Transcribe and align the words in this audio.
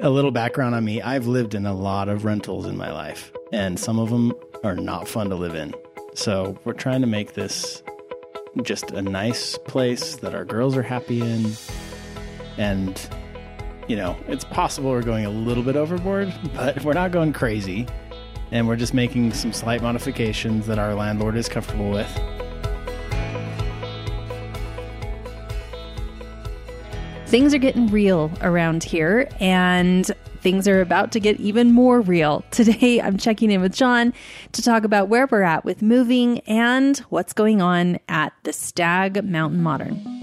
a 0.00 0.10
little 0.10 0.30
background 0.30 0.74
on 0.74 0.84
me. 0.84 1.02
I've 1.02 1.26
lived 1.26 1.54
in 1.54 1.66
a 1.66 1.74
lot 1.74 2.08
of 2.08 2.24
rentals 2.24 2.66
in 2.66 2.76
my 2.76 2.90
life, 2.90 3.32
and 3.52 3.78
some 3.78 3.98
of 3.98 4.10
them 4.10 4.32
are 4.64 4.74
not 4.74 5.06
fun 5.06 5.28
to 5.28 5.36
live 5.36 5.54
in. 5.54 5.74
So 6.14 6.58
we're 6.64 6.72
trying 6.72 7.02
to 7.02 7.06
make 7.06 7.34
this 7.34 7.82
just 8.62 8.90
a 8.90 9.02
nice 9.02 9.58
place 9.58 10.16
that 10.16 10.34
our 10.34 10.44
girls 10.44 10.76
are 10.76 10.82
happy 10.82 11.20
in. 11.20 11.52
And, 12.56 13.00
you 13.88 13.96
know, 13.96 14.16
it's 14.26 14.44
possible 14.44 14.90
we're 14.90 15.02
going 15.02 15.26
a 15.26 15.30
little 15.30 15.62
bit 15.62 15.76
overboard, 15.76 16.32
but 16.54 16.82
we're 16.82 16.94
not 16.94 17.12
going 17.12 17.32
crazy. 17.32 17.86
And 18.50 18.66
we're 18.66 18.76
just 18.76 18.94
making 18.94 19.32
some 19.32 19.52
slight 19.52 19.82
modifications 19.82 20.66
that 20.66 20.78
our 20.78 20.94
landlord 20.94 21.36
is 21.36 21.48
comfortable 21.48 21.90
with. 21.90 22.39
Things 27.30 27.54
are 27.54 27.58
getting 27.58 27.86
real 27.86 28.28
around 28.42 28.82
here, 28.82 29.28
and 29.38 30.04
things 30.40 30.66
are 30.66 30.80
about 30.80 31.12
to 31.12 31.20
get 31.20 31.38
even 31.38 31.70
more 31.70 32.00
real. 32.00 32.44
Today, 32.50 33.00
I'm 33.00 33.18
checking 33.18 33.52
in 33.52 33.60
with 33.60 33.72
John 33.72 34.12
to 34.50 34.62
talk 34.62 34.82
about 34.82 35.08
where 35.08 35.28
we're 35.30 35.42
at 35.42 35.64
with 35.64 35.80
moving 35.80 36.40
and 36.40 36.98
what's 37.08 37.32
going 37.32 37.62
on 37.62 38.00
at 38.08 38.32
the 38.42 38.52
Stagg 38.52 39.22
Mountain 39.24 39.62
Modern. 39.62 40.19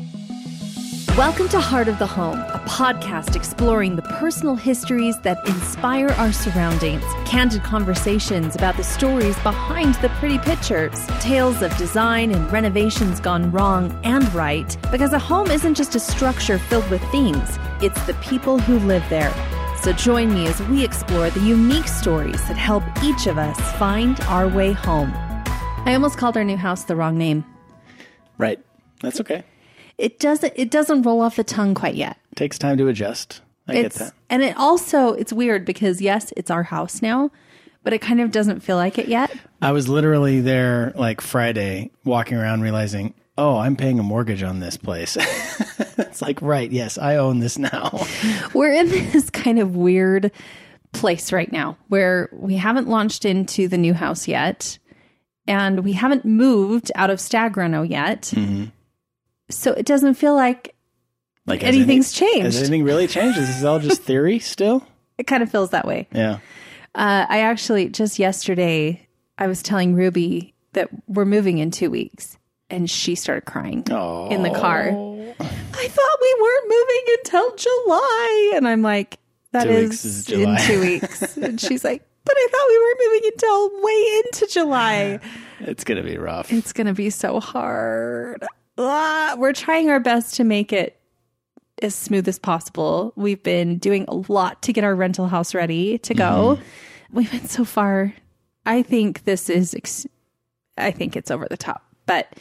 Welcome 1.18 1.50
to 1.50 1.60
Heart 1.60 1.88
of 1.88 1.98
the 1.98 2.06
Home, 2.06 2.38
a 2.38 2.62
podcast 2.68 3.36
exploring 3.36 3.96
the 3.96 4.04
personal 4.04 4.56
histories 4.56 5.20
that 5.22 5.44
inspire 5.48 6.10
our 6.10 6.32
surroundings, 6.32 7.04
candid 7.26 7.64
conversations 7.64 8.54
about 8.54 8.78
the 8.78 8.84
stories 8.84 9.36
behind 9.40 9.96
the 9.96 10.10
pretty 10.10 10.38
pictures, 10.38 11.08
tales 11.20 11.64
of 11.64 11.76
design 11.76 12.30
and 12.30 12.52
renovations 12.52 13.20
gone 13.20 13.52
wrong 13.52 14.00
and 14.04 14.32
right, 14.36 14.78
because 14.92 15.12
a 15.12 15.18
home 15.18 15.50
isn't 15.50 15.74
just 15.74 15.96
a 15.96 16.00
structure 16.00 16.60
filled 16.60 16.88
with 16.92 17.02
things, 17.10 17.58
it's 17.82 18.00
the 18.06 18.14
people 18.22 18.60
who 18.60 18.78
live 18.86 19.04
there. 19.10 19.34
So 19.82 19.94
join 19.94 20.32
me 20.32 20.46
as 20.46 20.62
we 20.68 20.86
explore 20.86 21.32
the 21.32 21.40
unique 21.40 21.88
stories 21.88 22.48
that 22.48 22.58
help 22.58 22.84
each 23.04 23.26
of 23.26 23.40
us 23.40 23.60
find 23.80 24.22
our 24.26 24.48
way 24.48 24.72
home. 24.72 25.12
I 25.16 25.96
almost 25.96 26.20
called 26.20 26.38
our 26.38 26.44
new 26.44 26.58
house 26.58 26.84
the 26.84 26.96
wrong 26.96 27.18
name. 27.18 27.44
Right. 28.38 28.60
That's 29.02 29.20
okay. 29.22 29.44
It 29.98 30.20
doesn't 30.20 30.54
it 30.56 30.70
doesn't 30.70 31.04
roll 31.04 31.22
off 31.22 31.36
the 31.36 31.44
tongue 31.44 31.74
quite 31.74 31.96
yet. 31.96 32.18
Takes 32.36 32.58
time 32.58 32.78
to 32.78 32.88
adjust. 32.88 33.42
I 33.68 33.76
it's, 33.76 33.98
get 33.98 34.06
that. 34.06 34.14
And 34.30 34.44
it 34.44 34.56
also 34.58 35.14
it's 35.14 35.34
weird 35.34 35.66
because 35.66 36.02
yes, 36.02 36.34
it's 36.38 36.52
our 36.52 36.64
house 36.64 37.02
now, 37.02 37.32
but 37.84 37.94
it 37.94 38.00
kind 38.00 38.22
of 38.22 38.32
doesn't 38.32 38.62
feel 38.62 38.76
like 38.76 38.98
it 38.98 39.08
yet. 39.08 39.32
I 39.62 39.72
was 39.72 39.90
literally 39.90 40.42
there 40.42 40.94
like 40.96 41.22
Friday 41.22 41.92
walking 42.04 42.38
around 42.38 42.62
realizing, 42.62 43.14
oh, 43.38 43.58
I'm 43.58 43.76
paying 43.76 44.00
a 44.00 44.04
mortgage 44.04 44.44
on 44.44 44.60
this 44.60 44.78
place. 44.78 45.18
it's 45.98 46.22
like, 46.22 46.42
right, 46.42 46.72
yes, 46.72 46.98
I 46.98 47.16
own 47.16 47.40
this 47.40 47.58
now. 47.58 48.06
We're 48.54 48.74
in 48.74 48.90
this 48.90 49.30
kind 49.30 49.60
of 49.60 49.76
weird 49.76 50.32
place 50.94 51.32
right 51.32 51.52
now 51.52 51.78
where 51.88 52.30
we 52.32 52.56
haven't 52.56 52.88
launched 52.88 53.26
into 53.26 53.68
the 53.68 53.78
new 53.78 53.94
house 53.94 54.28
yet 54.28 54.78
and 55.48 55.84
we 55.84 55.94
haven't 55.94 56.26
moved 56.26 56.92
out 56.96 57.10
of 57.10 57.20
Stagg 57.20 57.56
Reno 57.56 57.82
yet. 57.82 58.24
Mm-hmm. 58.36 58.66
So 59.50 59.72
it 59.74 59.86
doesn't 59.86 60.16
feel 60.16 60.36
like 60.36 60.76
Like 61.46 61.64
Anything's 61.64 62.20
any- 62.22 62.32
changed. 62.32 62.46
Has 62.46 62.58
anything 62.60 62.84
really 62.84 63.08
changed? 63.08 63.38
Is 63.38 63.48
this 63.48 63.64
all 63.64 63.80
just 63.80 64.02
theory 64.10 64.40
still? 64.40 64.86
it 65.18 65.26
kind 65.26 65.42
of 65.42 65.50
feels 65.52 65.72
that 65.72 65.86
way. 65.88 66.08
Yeah. 66.14 66.40
Uh, 66.94 67.26
I 67.28 67.40
actually 67.42 67.90
just 67.90 68.20
yesterday 68.20 69.08
I 69.38 69.48
was 69.48 69.62
telling 69.64 69.96
Ruby 69.96 70.54
that 70.74 70.90
we're 71.08 71.26
moving 71.26 71.58
in 71.60 71.72
two 71.72 71.90
weeks, 71.90 72.38
and 72.70 72.90
she 72.90 73.16
started 73.16 73.46
crying 73.46 73.80
in 73.88 74.44
the 74.44 74.52
car. 74.56 74.90
I 74.90 75.88
thought 75.88 76.18
we 76.22 76.38
weren't 76.42 76.68
moving 76.68 77.04
until 77.20 77.56
July, 77.56 78.52
and 78.56 78.68
I'm 78.68 78.82
like, 78.82 79.18
"That 79.54 79.64
Two 79.66 79.70
is 79.72 80.06
is 80.06 80.30
in 80.30 80.56
two 80.66 80.82
weeks." 81.02 81.38
and 81.38 81.60
she's 81.62 81.84
like, 81.84 82.04
"But 82.26 82.36
I 82.36 82.48
thought 82.52 82.68
we 82.68 82.78
weren't 82.78 83.00
moving 83.06 83.32
until 83.34 83.82
way 83.84 84.22
into 84.26 84.48
July. 84.54 85.20
It's 85.62 85.84
gonna 85.84 86.04
be 86.04 86.18
rough. 86.18 86.52
It's 86.52 86.74
gonna 86.74 86.94
be 86.94 87.10
so 87.12 87.40
hard." 87.40 88.46
Ah, 88.78 89.36
we're 89.38 89.54
trying 89.54 89.90
our 89.90 90.00
best 90.00 90.36
to 90.36 90.44
make 90.44 90.72
it 90.72 91.00
as 91.82 91.96
smooth 91.96 92.28
as 92.28 92.40
possible. 92.40 93.14
We've 93.16 93.42
been 93.42 93.78
doing 93.78 94.06
a 94.08 94.16
lot 94.32 94.62
to 94.64 94.74
get 94.74 94.84
our 94.84 94.96
rental 94.96 95.28
house 95.28 95.54
ready 95.54 95.98
to 96.00 96.14
go. 96.14 96.58
Mm-hmm. 96.58 97.18
We 97.18 97.28
went 97.32 97.50
so 97.50 97.66
far. 97.66 98.14
I 98.66 98.82
think 98.82 99.24
this 99.24 99.50
is, 99.50 99.74
ex- 99.74 100.08
I 100.78 100.92
think 100.92 101.16
it's 101.16 101.32
over 101.32 101.48
the 101.50 101.58
top. 101.58 101.86
But 102.06 102.34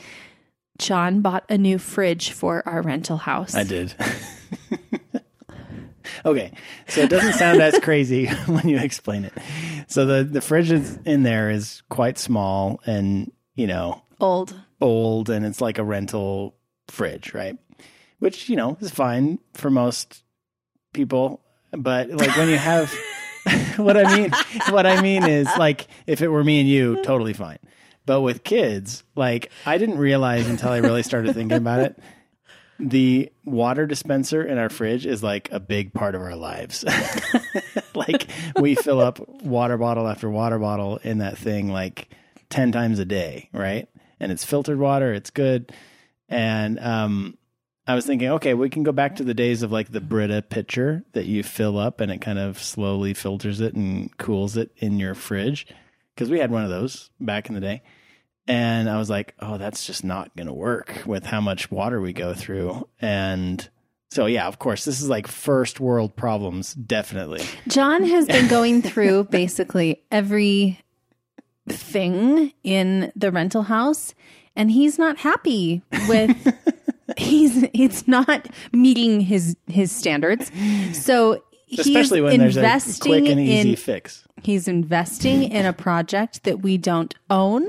John 0.78 1.20
bought 1.20 1.44
a 1.48 1.58
new 1.58 1.78
fridge 1.78 2.32
for 2.32 2.66
our 2.66 2.82
rental 2.82 3.16
house. 3.16 3.54
I 3.54 3.64
did. 3.64 3.94
okay, 6.24 6.52
so 6.88 7.02
it 7.02 7.10
doesn't 7.10 7.34
sound 7.34 7.60
as 7.60 7.78
crazy 7.80 8.26
when 8.46 8.68
you 8.68 8.78
explain 8.78 9.24
it. 9.24 9.32
So 9.88 10.04
the 10.04 10.24
the 10.24 10.40
fridge 10.40 10.70
is 10.70 10.98
in 11.04 11.22
there 11.22 11.50
is 11.50 11.82
quite 11.88 12.18
small 12.18 12.80
and 12.86 13.30
you 13.54 13.66
know 13.66 14.02
Old. 14.20 14.54
Old, 14.80 15.30
and 15.30 15.44
it's 15.44 15.60
like 15.60 15.78
a 15.78 15.84
rental 15.84 16.56
fridge, 16.88 17.34
right? 17.34 17.56
Which 18.18 18.48
you 18.48 18.56
know 18.56 18.76
is 18.80 18.90
fine 18.90 19.38
for 19.54 19.70
most 19.70 20.22
people, 20.92 21.40
but 21.72 22.10
like 22.10 22.36
when 22.36 22.48
you 22.48 22.56
have 22.56 22.92
what 23.76 23.96
I 23.96 24.16
mean, 24.16 24.30
what 24.70 24.86
I 24.86 25.00
mean 25.00 25.24
is 25.24 25.48
like 25.58 25.86
if 26.06 26.22
it 26.22 26.28
were 26.28 26.44
me 26.44 26.60
and 26.60 26.68
you, 26.68 27.02
totally 27.02 27.32
fine. 27.32 27.58
But 28.06 28.20
with 28.20 28.44
kids, 28.44 29.02
like 29.14 29.50
I 29.64 29.78
didn't 29.78 29.98
realize 29.98 30.48
until 30.48 30.70
I 30.70 30.78
really 30.78 31.02
started 31.02 31.34
thinking 31.34 31.58
about 31.58 31.80
it. 31.80 31.98
The 32.78 33.32
water 33.44 33.86
dispenser 33.86 34.42
in 34.42 34.58
our 34.58 34.68
fridge 34.68 35.06
is 35.06 35.22
like 35.22 35.50
a 35.50 35.58
big 35.58 35.94
part 35.94 36.14
of 36.14 36.20
our 36.20 36.36
lives. 36.36 36.84
like 37.94 38.28
we 38.60 38.74
fill 38.74 39.00
up 39.00 39.18
water 39.42 39.78
bottle 39.78 40.06
after 40.06 40.28
water 40.28 40.58
bottle 40.58 40.98
in 40.98 41.18
that 41.18 41.38
thing 41.38 41.70
like 41.70 42.14
10 42.50 42.72
times 42.72 42.98
a 42.98 43.06
day, 43.06 43.48
right? 43.52 43.88
And 44.20 44.32
it's 44.32 44.44
filtered 44.44 44.78
water, 44.78 45.12
it's 45.12 45.30
good. 45.30 45.72
And 46.28 46.78
um 46.80 47.38
I 47.88 47.94
was 47.94 48.04
thinking, 48.04 48.30
okay, 48.30 48.54
we 48.54 48.68
can 48.68 48.82
go 48.82 48.90
back 48.90 49.16
to 49.16 49.24
the 49.24 49.34
days 49.34 49.62
of 49.62 49.70
like 49.70 49.92
the 49.92 50.00
Brita 50.00 50.42
pitcher 50.42 51.04
that 51.12 51.26
you 51.26 51.44
fill 51.44 51.78
up 51.78 52.00
and 52.00 52.10
it 52.10 52.20
kind 52.20 52.38
of 52.38 52.60
slowly 52.60 53.14
filters 53.14 53.60
it 53.60 53.74
and 53.74 54.16
cools 54.18 54.56
it 54.56 54.72
in 54.78 54.98
your 54.98 55.14
fridge. 55.14 55.68
Because 56.14 56.28
we 56.28 56.40
had 56.40 56.50
one 56.50 56.64
of 56.64 56.70
those 56.70 57.10
back 57.20 57.48
in 57.48 57.54
the 57.54 57.60
day. 57.60 57.82
And 58.48 58.88
I 58.88 58.98
was 58.98 59.10
like, 59.10 59.34
oh, 59.40 59.58
that's 59.58 59.86
just 59.86 60.04
not 60.04 60.34
going 60.36 60.46
to 60.46 60.52
work 60.52 61.02
with 61.06 61.26
how 61.26 61.40
much 61.40 61.70
water 61.70 62.00
we 62.00 62.12
go 62.12 62.32
through. 62.32 62.88
And 63.00 63.68
so, 64.10 64.26
yeah, 64.26 64.46
of 64.46 64.58
course, 64.58 64.84
this 64.84 65.00
is 65.00 65.08
like 65.08 65.26
first 65.26 65.78
world 65.78 66.16
problems, 66.16 66.74
definitely. 66.74 67.44
John 67.68 68.04
has 68.04 68.26
been 68.26 68.48
going 68.48 68.82
through 68.82 69.24
basically 69.24 70.02
every 70.10 70.80
thing 71.68 72.52
in 72.62 73.12
the 73.16 73.30
rental 73.32 73.62
house 73.62 74.14
and 74.54 74.70
he's 74.70 74.98
not 74.98 75.18
happy 75.18 75.82
with 76.08 76.54
he's 77.16 77.64
it's 77.74 78.08
not 78.08 78.48
meeting 78.72 79.20
his 79.20 79.56
his 79.66 79.92
standards. 79.92 80.50
So 80.92 81.42
Especially 81.72 82.20
he's 82.20 82.24
when 82.24 82.38
there's 82.38 82.56
a 82.56 82.60
investing 82.60 83.10
quick 83.12 83.28
and 83.28 83.40
easy 83.40 83.70
in 83.70 83.76
fix. 83.76 84.24
he's 84.42 84.68
investing 84.68 85.42
in 85.44 85.66
a 85.66 85.72
project 85.72 86.44
that 86.44 86.60
we 86.60 86.78
don't 86.78 87.14
own 87.28 87.68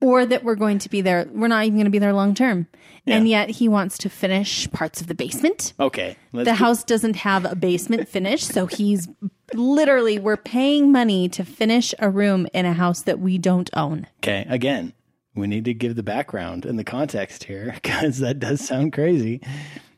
or 0.00 0.26
that 0.26 0.42
we're 0.42 0.56
going 0.56 0.78
to 0.80 0.88
be 0.88 1.00
there 1.00 1.28
we're 1.32 1.48
not 1.48 1.64
even 1.64 1.76
going 1.76 1.84
to 1.84 1.90
be 1.90 1.98
there 1.98 2.12
long 2.12 2.34
term. 2.34 2.66
And 3.06 3.26
yet 3.26 3.50
he 3.50 3.66
wants 3.66 3.98
to 3.98 4.08
finish 4.08 4.70
parts 4.70 5.00
of 5.00 5.08
the 5.08 5.14
basement 5.16 5.72
Okay. 5.80 6.16
The 6.32 6.54
house 6.54 6.84
doesn't 6.84 7.16
have 7.16 7.44
a 7.44 7.56
basement 7.56 8.08
finish, 8.08 8.44
so 8.44 8.66
he's 8.66 9.08
literally 9.54 10.18
we're 10.18 10.36
paying 10.36 10.92
money 10.92 11.28
to 11.30 11.44
finish 11.44 11.94
a 11.98 12.10
room 12.10 12.46
in 12.52 12.66
a 12.66 12.72
house 12.74 13.02
that 13.02 13.18
we 13.20 13.38
don't 13.38 13.70
own. 13.74 14.06
Okay, 14.18 14.46
again, 14.48 14.92
we 15.34 15.46
need 15.46 15.64
to 15.66 15.74
give 15.74 15.96
the 15.96 16.02
background 16.02 16.64
and 16.64 16.78
the 16.78 16.84
context 16.84 17.44
here 17.44 17.72
because 17.82 18.18
that 18.18 18.38
does 18.38 18.60
sound 18.60 18.92
crazy. 18.92 19.40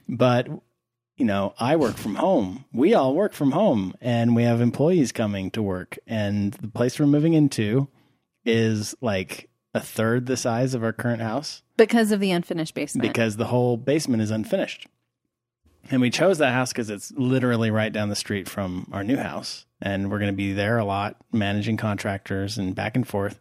But, 0.08 0.48
you 1.16 1.24
know, 1.24 1.54
I 1.58 1.76
work 1.76 1.96
from 1.96 2.16
home. 2.16 2.64
We 2.72 2.94
all 2.94 3.14
work 3.14 3.32
from 3.32 3.52
home 3.52 3.94
and 4.00 4.36
we 4.36 4.42
have 4.44 4.60
employees 4.60 5.12
coming 5.12 5.50
to 5.52 5.62
work. 5.62 5.98
And 6.06 6.52
the 6.54 6.68
place 6.68 6.98
we're 6.98 7.06
moving 7.06 7.34
into 7.34 7.88
is 8.44 8.94
like 9.00 9.48
a 9.74 9.80
third 9.80 10.26
the 10.26 10.36
size 10.36 10.74
of 10.74 10.82
our 10.84 10.92
current 10.92 11.22
house 11.22 11.62
Because 11.76 12.12
of 12.12 12.20
the 12.20 12.30
unfinished 12.32 12.74
basement. 12.74 13.08
because 13.08 13.36
the 13.36 13.46
whole 13.46 13.76
basement 13.76 14.22
is 14.22 14.30
unfinished. 14.30 14.86
And 15.92 16.00
we 16.00 16.08
chose 16.08 16.38
that 16.38 16.54
house 16.54 16.72
because 16.72 16.88
it's 16.88 17.12
literally 17.12 17.70
right 17.70 17.92
down 17.92 18.08
the 18.08 18.16
street 18.16 18.48
from 18.48 18.88
our 18.92 19.04
new 19.04 19.18
house. 19.18 19.66
And 19.82 20.10
we're 20.10 20.18
going 20.18 20.32
to 20.32 20.36
be 20.36 20.54
there 20.54 20.78
a 20.78 20.86
lot, 20.86 21.16
managing 21.32 21.76
contractors 21.76 22.56
and 22.56 22.74
back 22.74 22.96
and 22.96 23.06
forth. 23.06 23.38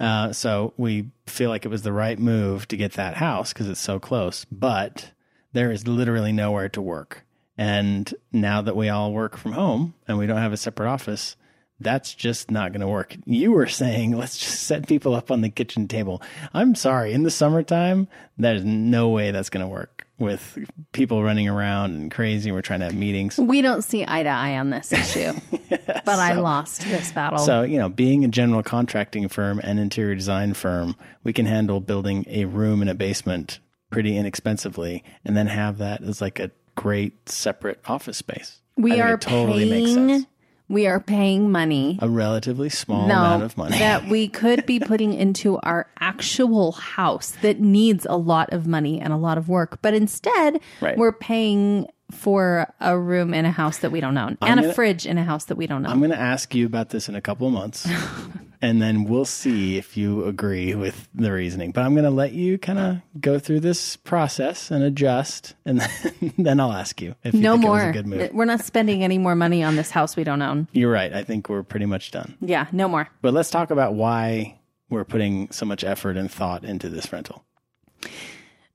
Uh, 0.00 0.32
so 0.32 0.72
we 0.78 1.10
feel 1.26 1.50
like 1.50 1.66
it 1.66 1.68
was 1.68 1.82
the 1.82 1.92
right 1.92 2.18
move 2.18 2.66
to 2.68 2.78
get 2.78 2.94
that 2.94 3.18
house 3.18 3.52
because 3.52 3.68
it's 3.68 3.82
so 3.82 4.00
close. 4.00 4.46
But 4.46 5.10
there 5.52 5.70
is 5.70 5.86
literally 5.86 6.32
nowhere 6.32 6.70
to 6.70 6.80
work. 6.80 7.26
And 7.58 8.12
now 8.32 8.62
that 8.62 8.76
we 8.76 8.88
all 8.88 9.12
work 9.12 9.36
from 9.36 9.52
home 9.52 9.92
and 10.08 10.16
we 10.16 10.26
don't 10.26 10.38
have 10.38 10.54
a 10.54 10.56
separate 10.56 10.90
office, 10.90 11.36
that's 11.80 12.14
just 12.14 12.50
not 12.50 12.72
going 12.72 12.80
to 12.80 12.88
work. 12.88 13.14
You 13.26 13.52
were 13.52 13.68
saying, 13.68 14.16
let's 14.16 14.38
just 14.38 14.62
set 14.62 14.88
people 14.88 15.14
up 15.14 15.30
on 15.30 15.42
the 15.42 15.50
kitchen 15.50 15.86
table. 15.86 16.22
I'm 16.54 16.76
sorry. 16.76 17.12
In 17.12 17.24
the 17.24 17.30
summertime, 17.30 18.08
there's 18.38 18.64
no 18.64 19.10
way 19.10 19.32
that's 19.32 19.50
going 19.50 19.66
to 19.66 19.70
work. 19.70 20.03
With 20.18 20.58
people 20.92 21.22
running 21.22 21.48
around 21.48 21.92
and 21.92 22.10
crazy. 22.10 22.52
We're 22.52 22.62
trying 22.62 22.80
to 22.80 22.86
have 22.86 22.94
meetings. 22.94 23.38
We 23.38 23.62
don't 23.62 23.82
see 23.82 24.04
eye 24.06 24.22
to 24.22 24.28
eye 24.28 24.56
on 24.56 24.70
this 24.70 24.92
issue, 24.92 25.32
but 25.70 26.08
I 26.08 26.34
lost 26.34 26.82
this 26.82 27.12
battle. 27.12 27.38
So, 27.38 27.62
you 27.62 27.78
know, 27.78 27.88
being 27.88 28.24
a 28.24 28.28
general 28.28 28.62
contracting 28.62 29.28
firm 29.28 29.60
and 29.62 29.78
interior 29.78 30.14
design 30.14 30.54
firm, 30.54 30.96
we 31.24 31.32
can 31.32 31.46
handle 31.46 31.80
building 31.80 32.24
a 32.28 32.44
room 32.44 32.82
in 32.82 32.88
a 32.88 32.94
basement 32.94 33.58
pretty 33.90 34.16
inexpensively 34.16 35.04
and 35.24 35.36
then 35.36 35.46
have 35.46 35.78
that 35.78 36.02
as 36.02 36.20
like 36.20 36.38
a 36.38 36.50
great 36.74 37.28
separate 37.28 37.80
office 37.86 38.18
space. 38.18 38.60
We 38.76 39.00
are 39.00 39.16
totally 39.16 39.70
makes 39.70 39.94
sense. 39.94 40.26
We 40.68 40.86
are 40.86 40.98
paying 40.98 41.52
money. 41.52 41.98
A 42.00 42.08
relatively 42.08 42.70
small 42.70 43.06
no, 43.06 43.16
amount 43.16 43.42
of 43.42 43.56
money. 43.58 43.78
that 43.78 44.08
we 44.08 44.28
could 44.28 44.64
be 44.64 44.80
putting 44.80 45.12
into 45.12 45.58
our 45.58 45.88
actual 46.00 46.72
house 46.72 47.32
that 47.42 47.60
needs 47.60 48.06
a 48.08 48.16
lot 48.16 48.52
of 48.52 48.66
money 48.66 48.98
and 49.00 49.12
a 49.12 49.16
lot 49.18 49.36
of 49.36 49.48
work. 49.48 49.78
But 49.82 49.92
instead, 49.94 50.60
Right. 50.80 50.96
we're 50.96 51.12
paying 51.12 51.86
for 52.10 52.72
a 52.80 52.98
room 52.98 53.34
in 53.34 53.44
a 53.44 53.50
house 53.50 53.78
that 53.78 53.90
we 53.90 54.00
don't 54.00 54.16
own 54.16 54.38
and 54.40 54.60
a 54.60 54.62
gonna- 54.62 54.74
fridge 54.74 55.06
in 55.06 55.18
a 55.18 55.24
house 55.24 55.44
that 55.46 55.56
we 55.56 55.66
don't 55.66 55.84
own. 55.84 55.92
I'm 55.92 55.98
going 55.98 56.10
to 56.12 56.18
ask 56.20 56.54
you 56.54 56.64
about 56.64 56.90
this 56.90 57.08
in 57.08 57.14
a 57.14 57.20
couple 57.20 57.46
of 57.46 57.52
months, 57.52 57.86
and 58.64 58.80
then 58.80 59.04
we'll 59.04 59.24
see 59.24 59.76
if 59.76 59.96
you 59.96 60.24
agree 60.24 60.74
with 60.74 61.08
the 61.14 61.30
reasoning. 61.32 61.70
But 61.72 61.82
I'm 61.82 61.92
going 61.94 62.04
to 62.04 62.10
let 62.10 62.32
you 62.32 62.56
kind 62.58 62.78
of 62.78 63.20
go 63.20 63.38
through 63.38 63.60
this 63.60 63.96
process 63.96 64.70
and 64.70 64.82
adjust, 64.82 65.54
and 65.66 65.80
then, 65.80 66.32
then 66.38 66.60
I'll 66.60 66.72
ask 66.72 67.00
you 67.02 67.14
if 67.24 67.34
you 67.34 67.40
no 67.40 67.52
think 67.54 67.64
it 67.64 67.68
was 67.68 67.80
more. 67.82 67.90
a 67.90 67.92
good 67.92 68.06
move. 68.06 68.30
We're 68.32 68.44
not 68.46 68.60
spending 68.64 69.04
any 69.04 69.18
more 69.18 69.34
money 69.34 69.62
on 69.62 69.76
this 69.76 69.90
house 69.90 70.16
we 70.16 70.24
don't 70.24 70.42
own. 70.42 70.68
You're 70.72 70.90
right. 70.92 71.12
I 71.12 71.22
think 71.24 71.48
we're 71.48 71.62
pretty 71.62 71.86
much 71.86 72.10
done. 72.10 72.36
Yeah, 72.40 72.66
no 72.72 72.88
more. 72.88 73.08
But 73.22 73.34
let's 73.34 73.50
talk 73.50 73.70
about 73.70 73.94
why 73.94 74.58
we're 74.88 75.04
putting 75.04 75.50
so 75.50 75.66
much 75.66 75.84
effort 75.84 76.16
and 76.16 76.30
thought 76.30 76.64
into 76.64 76.88
this 76.88 77.12
rental. 77.12 77.44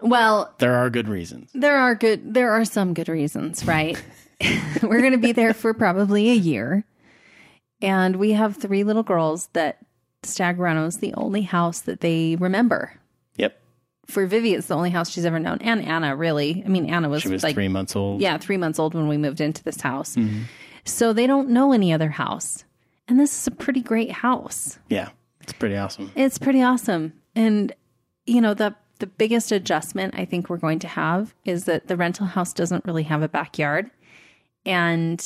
Well, 0.01 0.53
There 0.59 0.75
are 0.75 0.89
good 0.89 1.07
reasons. 1.09 1.49
there 1.53 1.77
are 1.77 1.93
good 1.93 2.33
there 2.33 2.51
are 2.51 2.63
some 2.63 2.93
good 2.93 3.09
reasons, 3.09 3.65
right? 3.65 4.01
We're 4.81 5.01
going 5.01 5.11
to 5.11 5.17
be 5.17 5.33
there 5.33 5.53
for 5.53 5.73
probably 5.73 6.29
a 6.29 6.33
year. 6.35 6.85
And 7.81 8.17
we 8.17 8.31
have 8.33 8.57
three 8.57 8.83
little 8.83 9.03
girls 9.03 9.47
that 9.53 9.77
Stagg 10.23 10.59
Reno 10.59 10.85
is 10.85 10.97
the 10.97 11.13
only 11.13 11.43
house 11.43 11.81
that 11.81 12.01
they 12.01 12.35
remember. 12.35 12.99
Yep. 13.37 13.57
For 14.07 14.25
Vivi, 14.25 14.53
it's 14.53 14.67
the 14.67 14.75
only 14.75 14.89
house 14.89 15.09
she's 15.09 15.25
ever 15.25 15.39
known. 15.39 15.59
And 15.61 15.83
Anna, 15.85 16.15
really. 16.15 16.61
I 16.65 16.67
mean, 16.69 16.85
Anna 16.89 17.07
was, 17.07 17.21
She 17.21 17.29
was 17.29 17.43
like, 17.43 17.55
three 17.55 17.67
months 17.69 17.95
old. 17.95 18.21
yeah, 18.21 18.37
three 18.37 18.57
months 18.57 18.79
old 18.79 18.93
when 18.93 19.07
we 19.07 19.17
moved 19.17 19.39
into 19.39 19.63
this 19.63 19.79
house. 19.79 20.15
Mm-hmm. 20.15 20.43
So 20.83 21.13
they 21.13 21.27
don't 21.27 21.49
know 21.49 21.71
any 21.71 21.93
other 21.93 22.09
house. 22.09 22.65
And 23.07 23.19
this 23.19 23.31
is 23.39 23.47
a 23.47 23.51
pretty 23.51 23.81
great 23.81 24.11
house. 24.11 24.77
Yeah. 24.89 25.09
It's 25.41 25.53
pretty 25.53 25.77
awesome. 25.77 26.11
It's 26.15 26.37
pretty 26.37 26.61
awesome. 26.61 27.13
And 27.35 27.71
you 28.25 28.41
know, 28.41 28.53
the 28.53 28.75
the 28.99 29.07
biggest 29.07 29.51
adjustment 29.51 30.13
I 30.17 30.25
think 30.25 30.49
we're 30.49 30.57
going 30.57 30.79
to 30.79 30.87
have 30.87 31.33
is 31.45 31.65
that 31.65 31.87
the 31.87 31.95
rental 31.95 32.25
house 32.25 32.51
doesn't 32.53 32.85
really 32.85 33.03
have 33.03 33.23
a 33.23 33.29
backyard. 33.29 33.89
And 34.65 35.25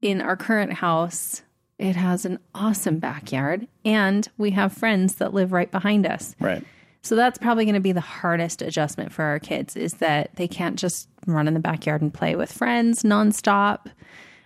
in 0.00 0.20
our 0.22 0.36
current 0.36 0.72
house, 0.72 1.42
it 1.78 1.96
has 1.96 2.24
an 2.24 2.38
awesome 2.54 2.98
backyard 2.98 3.66
and 3.84 4.28
we 4.38 4.50
have 4.52 4.72
friends 4.72 5.16
that 5.16 5.34
live 5.34 5.52
right 5.52 5.70
behind 5.70 6.06
us. 6.06 6.34
Right. 6.40 6.64
So 7.02 7.16
that's 7.16 7.36
probably 7.38 7.64
going 7.64 7.74
to 7.74 7.80
be 7.80 7.92
the 7.92 8.00
hardest 8.00 8.62
adjustment 8.62 9.12
for 9.12 9.24
our 9.24 9.38
kids 9.38 9.76
is 9.76 9.94
that 9.94 10.34
they 10.36 10.48
can't 10.48 10.78
just 10.78 11.08
run 11.26 11.46
in 11.48 11.54
the 11.54 11.60
backyard 11.60 12.00
and 12.00 12.12
play 12.14 12.34
with 12.36 12.50
friends 12.50 13.02
nonstop. 13.02 13.86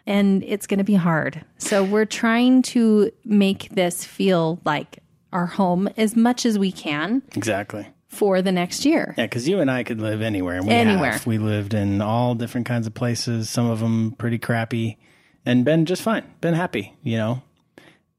And 0.06 0.42
it's 0.44 0.66
going 0.66 0.78
to 0.78 0.84
be 0.84 0.94
hard. 0.94 1.44
So 1.58 1.84
we're 1.84 2.06
trying 2.06 2.62
to 2.62 3.10
make 3.24 3.68
this 3.68 4.04
feel 4.04 4.58
like 4.64 5.00
our 5.34 5.44
home 5.46 5.88
as 5.98 6.16
much 6.16 6.46
as 6.46 6.58
we 6.58 6.72
can 6.72 7.20
Exactly. 7.36 7.86
for 8.08 8.40
the 8.40 8.50
next 8.50 8.86
year. 8.86 9.14
Yeah, 9.18 9.26
because 9.26 9.46
you 9.46 9.60
and 9.60 9.70
I 9.70 9.84
could 9.84 10.00
live 10.00 10.22
anywhere. 10.22 10.56
And 10.56 10.66
we 10.66 10.72
Anywhere. 10.72 11.12
Have. 11.12 11.26
We 11.26 11.36
lived 11.36 11.74
in 11.74 12.00
all 12.00 12.34
different 12.34 12.66
kinds 12.66 12.86
of 12.86 12.94
places. 12.94 13.50
Some 13.50 13.68
of 13.70 13.80
them 13.80 14.12
pretty 14.18 14.38
crappy, 14.38 14.98
and 15.46 15.64
been 15.64 15.86
just 15.86 16.02
fine. 16.02 16.24
Been 16.40 16.54
happy, 16.54 16.94
you 17.02 17.16
know. 17.16 17.42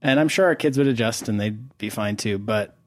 And 0.01 0.19
I'm 0.19 0.29
sure 0.29 0.45
our 0.45 0.55
kids 0.55 0.77
would 0.77 0.87
adjust 0.87 1.27
and 1.27 1.39
they'd 1.39 1.77
be 1.77 1.89
fine 1.89 2.15
too. 2.15 2.37
But 2.37 2.77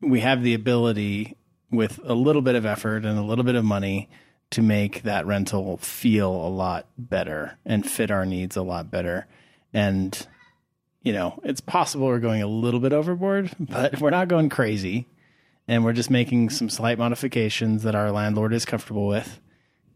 we 0.00 0.20
have 0.20 0.42
the 0.42 0.54
ability, 0.54 1.36
with 1.70 2.00
a 2.04 2.14
little 2.14 2.42
bit 2.42 2.54
of 2.54 2.66
effort 2.66 3.04
and 3.04 3.18
a 3.18 3.22
little 3.22 3.44
bit 3.44 3.54
of 3.54 3.64
money, 3.64 4.08
to 4.50 4.62
make 4.62 5.02
that 5.04 5.26
rental 5.26 5.76
feel 5.78 6.30
a 6.30 6.48
lot 6.48 6.86
better 6.98 7.56
and 7.64 7.88
fit 7.88 8.10
our 8.10 8.26
needs 8.26 8.56
a 8.56 8.62
lot 8.62 8.90
better. 8.90 9.26
And 9.72 10.26
you 11.02 11.12
know, 11.12 11.40
it's 11.42 11.60
possible 11.60 12.06
we're 12.06 12.18
going 12.20 12.42
a 12.42 12.46
little 12.46 12.78
bit 12.80 12.92
overboard, 12.92 13.50
but 13.60 14.00
we're 14.00 14.10
not 14.10 14.28
going 14.28 14.48
crazy 14.48 15.06
and 15.68 15.84
we're 15.84 15.92
just 15.92 16.10
making 16.10 16.50
some 16.50 16.68
slight 16.68 16.98
modifications 16.98 17.82
that 17.84 17.94
our 17.94 18.10
landlord 18.12 18.52
is 18.52 18.64
comfortable 18.64 19.06
with. 19.06 19.40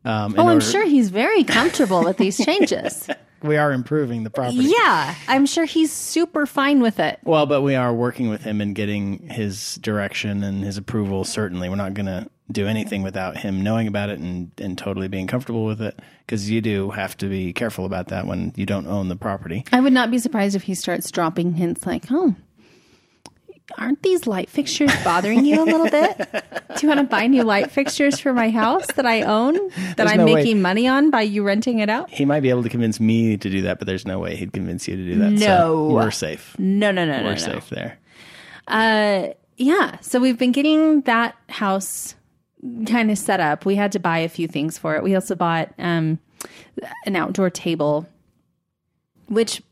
Um, 0.05 0.35
Oh, 0.39 0.43
I'm 0.43 0.55
order- 0.55 0.61
sure 0.65 0.85
he's 0.87 1.11
very 1.11 1.45
comfortable 1.45 2.03
with 2.05 2.17
these 2.17 2.37
changes. 2.45 3.09
We 3.43 3.57
are 3.57 3.73
improving 3.73 4.25
the 4.25 4.31
property. 4.31 4.73
Yeah, 4.79 5.15
I'm 5.29 5.47
sure 5.47 5.65
he's 5.65 5.93
super 5.93 6.47
fine 6.47 6.81
with 6.81 6.99
it. 6.99 7.19
Well, 7.25 7.47
but 7.47 7.63
we 7.63 7.75
are 7.75 7.93
working 7.93 8.29
with 8.29 8.43
him 8.43 8.61
and 8.61 8.75
getting 8.75 9.29
his 9.29 9.77
direction 9.77 10.43
and 10.43 10.65
his 10.65 10.77
approval. 10.79 11.25
Certainly, 11.25 11.69
we're 11.69 11.77
not 11.77 11.95
going 11.95 12.07
to 12.07 12.29
do 12.51 12.67
anything 12.67 13.03
without 13.03 13.37
him 13.37 13.63
knowing 13.63 13.89
about 13.89 14.09
it 14.09 14.21
and, 14.21 14.51
and 14.59 14.79
totally 14.79 15.09
being 15.09 15.27
comfortable 15.27 15.65
with 15.65 15.83
it. 15.83 15.99
Because 16.21 16.51
you 16.51 16.61
do 16.61 16.91
have 16.91 17.17
to 17.19 17.27
be 17.29 17.53
careful 17.53 17.85
about 17.85 18.09
that 18.09 18.27
when 18.27 18.53
you 18.57 18.67
don't 18.67 18.87
own 18.87 19.09
the 19.09 19.17
property. 19.17 19.65
I 19.73 19.81
would 19.81 19.93
not 19.93 20.11
be 20.11 20.19
surprised 20.19 20.57
if 20.57 20.65
he 20.65 20.75
starts 20.75 21.11
dropping 21.11 21.55
hints 21.55 21.87
like, 21.87 22.05
"Oh, 22.11 22.35
aren't 23.79 24.03
these 24.03 24.27
light 24.27 24.49
fixtures 24.49 24.93
bothering 25.05 25.45
you 25.45 25.63
a 25.63 25.65
little 25.65 25.89
bit? 25.91 26.17
Do 26.77 26.81
you 26.83 26.89
want 26.89 27.01
to 27.01 27.05
buy 27.05 27.27
new 27.27 27.43
light 27.43 27.71
fixtures 27.71 28.19
for 28.21 28.33
my 28.33 28.51
house 28.51 28.87
that 28.95 29.07
I 29.07 29.23
own 29.23 29.55
that 29.55 29.97
There's 29.97 30.13
I'm 30.13 30.19
no 30.19 30.25
way- 30.27 30.35
making 30.37 30.63
money 30.63 30.87
on 30.87 31.11
by 31.11 31.23
you 31.23 31.43
renting 31.43 31.81
it 31.81 31.89
out?" 31.91 32.11
He 32.11 32.25
might 32.25 32.41
be 32.41 32.51
able 32.51 32.63
to 32.63 32.69
convince 32.69 33.01
me 33.01 33.37
to 33.37 33.51
do 33.51 33.63
that, 33.63 33.79
but 33.79 33.87
there's 33.87 34.07
no 34.07 34.19
way 34.19 34.37
he'd 34.37 34.53
convince 34.53 34.87
you 34.87 34.97
to 34.97 35.05
do 35.05 35.19
that. 35.19 35.33
No. 35.33 35.39
so 35.47 35.89
we're 35.89 36.11
safe. 36.11 36.55
No, 36.59 36.91
no, 36.91 37.05
no, 37.05 37.19
no, 37.19 37.25
We're 37.25 37.31
no. 37.31 37.37
safe 37.37 37.69
there. 37.71 37.99
Uh, 38.69 39.29
yeah. 39.57 39.99
So 40.01 40.21
we've 40.21 40.39
been 40.39 40.53
getting 40.53 41.01
that 41.03 41.35
house 41.49 42.15
kind 42.87 43.11
of 43.11 43.19
set 43.19 43.41
up. 43.41 43.65
We 43.65 43.75
had 43.77 43.93
to 43.93 43.99
buy 43.99 44.19
a 44.19 44.29
few 44.29 44.49
things 44.49 44.77
for 44.79 44.97
it. 44.97 45.03
We 45.03 45.15
also 45.15 45.35
bought 45.35 45.73
um, 45.79 46.19
an 47.05 47.17
outdoor 47.17 47.49
table, 47.51 48.07
which 49.29 49.63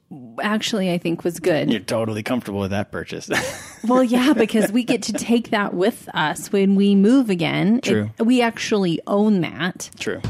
actually 0.42 0.92
I 0.92 0.98
think 0.98 1.24
was 1.24 1.40
good. 1.40 1.70
You're 1.70 1.80
totally 1.80 2.22
comfortable 2.22 2.60
with 2.60 2.70
that 2.70 2.90
purchase. 2.90 3.30
Well, 3.86 4.02
yeah, 4.02 4.32
because 4.32 4.72
we 4.72 4.82
get 4.82 5.02
to 5.02 5.12
take 5.12 5.50
that 5.50 5.74
with 5.74 6.08
us 6.14 6.50
when 6.50 6.74
we 6.74 6.94
move 6.94 7.28
again. 7.28 7.76
It- 7.78 7.84
True. 7.84 8.10
we 8.18 8.40
actually 8.40 8.98
own 9.06 9.42
that. 9.42 9.90
True. 9.98 10.22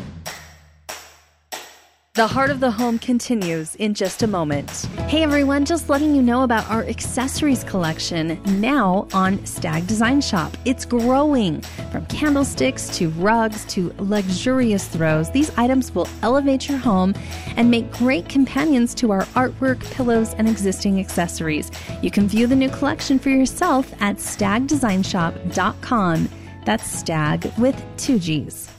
The 2.15 2.27
Heart 2.29 2.51
of 2.51 2.61
the 2.61 2.71
Home 2.71 3.01
continues 3.01 3.75
in 3.75 3.93
just 3.93 4.23
a 4.23 4.29
moment. 4.29 4.71
Hey 5.09 5.25
everyone, 5.25 5.65
just 5.65 5.89
letting 5.89 6.15
you 6.15 6.23
know 6.23 6.45
about 6.45 6.71
our 6.71 6.85
accessories 6.85 7.65
collection 7.65 8.41
now 8.61 9.09
on 9.13 9.45
Stagg 9.45 9.89
Design 9.89 10.21
Shop. 10.21 10.57
It's 10.65 10.85
growing 10.85 11.61
from 11.91 12.07
candlesticks 12.07 12.87
to 12.99 13.11
rugs 13.11 13.65
to 13.65 13.93
luxurious 13.99 14.87
throws. 14.87 15.29
These 15.33 15.51
items 15.57 15.93
will 15.93 16.07
elevate 16.23 16.69
your 16.69 16.79
home 16.79 17.15
and 17.57 17.69
make 17.69 17.91
great 17.91 18.29
companions 18.29 18.95
to 18.95 19.11
our 19.11 19.25
artwork, 19.35 19.81
pillows, 19.91 20.35
and 20.35 20.49
existing 20.49 21.01
accessories. 21.01 21.69
You 22.01 22.13
can 22.13 22.29
view 22.29 22.47
the 22.47 22.55
new 22.55 22.71
collection 22.71 23.19
for 23.19 23.31
yourself 23.31 23.93
at 24.01 24.19
staggdesignshop.com. 24.19 26.29
That's 26.65 26.89
stagg 26.89 27.53
with 27.59 27.85
two 27.97 28.21
G's. 28.21 28.71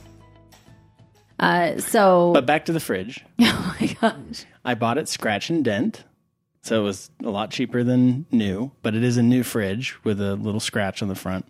Uh, 1.40 1.78
so, 1.80 2.32
But 2.34 2.46
back 2.46 2.66
to 2.66 2.74
the 2.74 2.80
fridge. 2.80 3.24
oh 3.40 3.76
my 3.80 3.96
gosh. 4.02 4.46
I 4.64 4.74
bought 4.76 4.98
it 4.98 5.10
scratch 5.10 5.50
and 5.50 5.64
dent. 5.64 6.04
So 6.62 6.80
it 6.82 6.84
was 6.84 7.12
a 7.24 7.30
lot 7.30 7.52
cheaper 7.52 7.84
than 7.84 8.26
new, 8.32 8.72
but 8.82 8.96
it 8.96 9.04
is 9.04 9.18
a 9.18 9.24
new 9.24 9.44
fridge 9.44 9.96
with 10.04 10.20
a 10.20 10.36
little 10.36 10.60
scratch 10.60 11.04
on 11.04 11.10
the 11.10 11.16
front. 11.16 11.46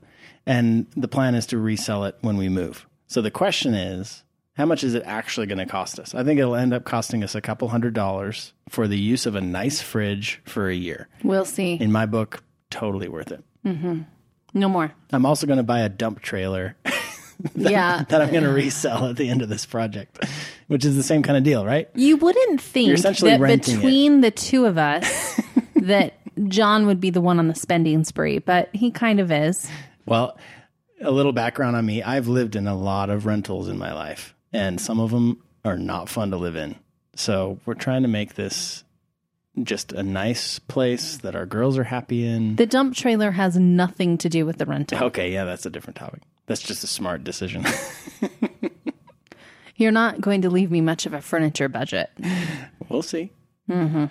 And 0.45 0.87
the 0.95 1.07
plan 1.07 1.35
is 1.35 1.45
to 1.47 1.57
resell 1.57 2.03
it 2.03 2.17
when 2.21 2.35
we 2.37 2.49
move. 2.49 2.85
So 3.07 3.21
the 3.21 3.31
question 3.31 3.73
is, 3.73 4.23
how 4.57 4.65
much 4.65 4.83
is 4.83 4.93
it 4.93 5.03
actually 5.05 5.47
going 5.47 5.57
to 5.59 5.65
cost 5.65 5.99
us? 5.99 6.13
I 6.13 6.23
think 6.23 6.39
it'll 6.39 6.55
end 6.55 6.73
up 6.73 6.83
costing 6.83 7.23
us 7.23 7.33
a 7.35 7.41
couple 7.41 7.67
hundred 7.69 7.93
dollars 7.93 8.53
for 8.69 8.87
the 8.87 8.97
use 8.97 9.25
of 9.25 9.35
a 9.35 9.41
nice 9.41 9.81
fridge 9.81 10.41
for 10.45 10.67
a 10.69 10.75
year. 10.75 11.07
We'll 11.23 11.45
see. 11.45 11.73
In 11.73 11.91
my 11.91 12.05
book, 12.05 12.43
totally 12.69 13.07
worth 13.07 13.31
it. 13.31 13.43
No 14.53 14.69
more. 14.69 14.93
I'm 15.11 15.25
also 15.25 15.47
going 15.47 15.57
to 15.57 15.63
buy 15.63 15.79
a 15.79 15.89
dump 15.89 16.21
trailer 16.21 16.75
Yeah. 17.55 18.03
that 18.09 18.21
I'm 18.21 18.31
going 18.31 18.43
to 18.43 18.51
resell 18.51 19.07
at 19.09 19.17
the 19.17 19.29
end 19.29 19.41
of 19.41 19.49
this 19.49 19.65
project, 19.65 20.23
which 20.67 20.85
is 20.85 20.95
the 20.95 21.03
same 21.03 21.23
kind 21.23 21.37
of 21.37 21.43
deal, 21.43 21.65
right? 21.65 21.89
You 21.95 22.17
wouldn't 22.17 22.61
think 22.61 22.87
You're 22.87 22.95
essentially 22.95 23.31
that 23.31 23.39
renting 23.39 23.75
it. 23.75 23.77
between 23.77 24.21
the 24.21 24.31
two 24.31 24.65
of 24.65 24.77
us 24.77 25.39
that 25.75 26.13
John 26.47 26.85
would 26.87 26.99
be 26.99 27.09
the 27.09 27.21
one 27.21 27.39
on 27.39 27.47
the 27.47 27.55
spending 27.55 28.03
spree, 28.03 28.39
but 28.39 28.69
he 28.73 28.91
kind 28.91 29.19
of 29.19 29.31
is. 29.31 29.69
Well, 30.05 30.37
a 31.01 31.11
little 31.11 31.33
background 31.33 31.75
on 31.75 31.85
me. 31.85 32.03
I've 32.03 32.27
lived 32.27 32.55
in 32.55 32.67
a 32.67 32.75
lot 32.75 33.09
of 33.09 33.25
rentals 33.25 33.67
in 33.69 33.77
my 33.77 33.93
life, 33.93 34.33
and 34.53 34.79
some 34.79 34.99
of 34.99 35.11
them 35.11 35.41
are 35.63 35.77
not 35.77 36.09
fun 36.09 36.31
to 36.31 36.37
live 36.37 36.55
in. 36.55 36.75
So 37.15 37.59
we're 37.65 37.73
trying 37.75 38.01
to 38.03 38.07
make 38.07 38.35
this 38.35 38.83
just 39.63 39.93
a 39.93 40.03
nice 40.03 40.59
place 40.59 41.17
that 41.17 41.35
our 41.35 41.45
girls 41.45 41.77
are 41.77 41.85
happy 41.85 42.25
in. 42.25 42.57
The 42.57 42.65
dump 42.65 42.93
trailer 42.95 43.31
has 43.31 43.55
nothing 43.55 44.17
to 44.19 44.29
do 44.29 44.45
with 44.45 44.57
the 44.57 44.65
rental. 44.65 45.01
Okay, 45.05 45.31
yeah, 45.31 45.45
that's 45.45 45.65
a 45.65 45.69
different 45.69 45.95
topic. 45.95 46.21
That's 46.47 46.61
just 46.61 46.83
a 46.83 46.87
smart 46.87 47.23
decision. 47.23 47.65
You're 49.75 49.91
not 49.91 50.21
going 50.21 50.41
to 50.43 50.49
leave 50.49 50.71
me 50.71 50.81
much 50.81 51.05
of 51.05 51.13
a 51.13 51.21
furniture 51.21 51.67
budget. 51.67 52.09
we'll 52.89 53.01
see. 53.01 53.31
Mm-hmm. 53.69 54.05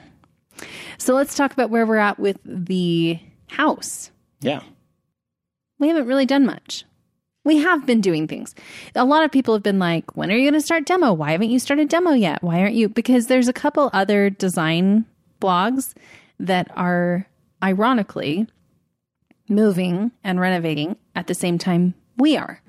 So 0.98 1.14
let's 1.14 1.34
talk 1.34 1.52
about 1.52 1.70
where 1.70 1.86
we're 1.86 1.96
at 1.96 2.18
with 2.18 2.38
the 2.44 3.18
house. 3.48 4.10
Yeah. 4.40 4.62
We 5.78 5.88
haven't 5.88 6.06
really 6.06 6.26
done 6.26 6.44
much. 6.44 6.84
We 7.44 7.58
have 7.58 7.86
been 7.86 8.00
doing 8.00 8.26
things. 8.26 8.54
A 8.94 9.04
lot 9.04 9.22
of 9.22 9.30
people 9.30 9.54
have 9.54 9.62
been 9.62 9.78
like, 9.78 10.16
when 10.16 10.30
are 10.30 10.36
you 10.36 10.50
going 10.50 10.60
to 10.60 10.64
start 10.64 10.86
demo? 10.86 11.12
Why 11.12 11.32
haven't 11.32 11.50
you 11.50 11.58
started 11.58 11.88
demo 11.88 12.12
yet? 12.12 12.42
Why 12.42 12.60
aren't 12.60 12.74
you? 12.74 12.88
Because 12.88 13.26
there's 13.26 13.48
a 13.48 13.52
couple 13.52 13.90
other 13.92 14.30
design 14.30 15.04
blogs 15.40 15.94
that 16.40 16.70
are 16.74 17.26
ironically 17.62 18.46
moving 19.48 20.10
and 20.22 20.40
renovating 20.40 20.96
at 21.14 21.26
the 21.26 21.34
same 21.34 21.58
time 21.58 21.94
we 22.16 22.36
are. 22.36 22.60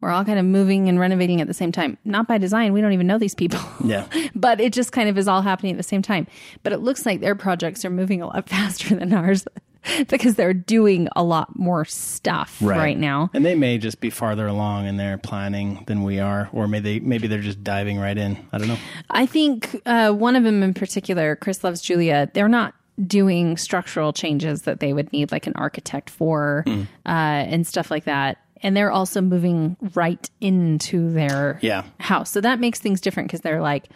We're 0.00 0.10
all 0.10 0.24
kind 0.24 0.38
of 0.38 0.44
moving 0.44 0.88
and 0.88 1.00
renovating 1.00 1.40
at 1.40 1.46
the 1.46 1.54
same 1.54 1.72
time. 1.72 1.96
Not 2.04 2.28
by 2.28 2.38
design. 2.38 2.72
We 2.72 2.80
don't 2.80 2.92
even 2.92 3.06
know 3.06 3.18
these 3.18 3.34
people. 3.34 3.60
Yeah. 3.84 4.06
but 4.34 4.60
it 4.60 4.72
just 4.72 4.92
kind 4.92 5.08
of 5.08 5.16
is 5.16 5.28
all 5.28 5.42
happening 5.42 5.72
at 5.72 5.76
the 5.76 5.82
same 5.82 6.02
time. 6.02 6.26
But 6.62 6.72
it 6.72 6.78
looks 6.78 7.06
like 7.06 7.20
their 7.20 7.34
projects 7.34 7.84
are 7.84 7.90
moving 7.90 8.20
a 8.20 8.26
lot 8.26 8.48
faster 8.48 8.94
than 8.94 9.12
ours 9.12 9.46
because 10.08 10.34
they're 10.34 10.54
doing 10.54 11.08
a 11.16 11.22
lot 11.22 11.58
more 11.58 11.84
stuff 11.84 12.58
right, 12.60 12.98
now. 12.98 13.30
And 13.32 13.44
they 13.44 13.54
may 13.54 13.78
just 13.78 14.00
be 14.00 14.10
farther 14.10 14.46
along 14.46 14.86
in 14.86 14.96
their 14.96 15.16
planning 15.16 15.84
than 15.86 16.02
we 16.02 16.18
are, 16.18 16.50
or 16.52 16.68
maybe 16.68 16.98
they 16.98 17.06
maybe 17.06 17.26
they're 17.26 17.40
just 17.40 17.64
diving 17.64 17.98
right 17.98 18.16
in. 18.16 18.36
I 18.52 18.58
don't 18.58 18.68
know. 18.68 18.78
I 19.08 19.24
think 19.24 19.80
uh, 19.86 20.12
one 20.12 20.36
of 20.36 20.44
them 20.44 20.62
in 20.62 20.74
particular, 20.74 21.36
Chris 21.36 21.64
Loves 21.64 21.80
Julia, 21.80 22.30
they're 22.34 22.48
not 22.48 22.74
doing 23.06 23.56
structural 23.56 24.12
changes 24.12 24.62
that 24.62 24.80
they 24.80 24.92
would 24.92 25.10
need 25.10 25.32
like 25.32 25.46
an 25.46 25.54
architect 25.56 26.10
for 26.10 26.64
uh, 26.66 26.78
and 27.06 27.66
stuff 27.66 27.90
like 27.90 28.04
that. 28.04 28.36
And 28.62 28.76
they're 28.76 28.90
also 28.92 29.20
moving 29.20 29.76
right 29.94 30.28
into 30.40 31.10
their 31.12 31.58
Yeah. 31.62 31.84
house. 31.98 32.30
So 32.30 32.40
that 32.40 32.60
makes 32.60 32.78
things 32.78 33.00
different 33.00 33.28
because 33.28 33.40
they're 33.40 33.62
like, 33.62 33.88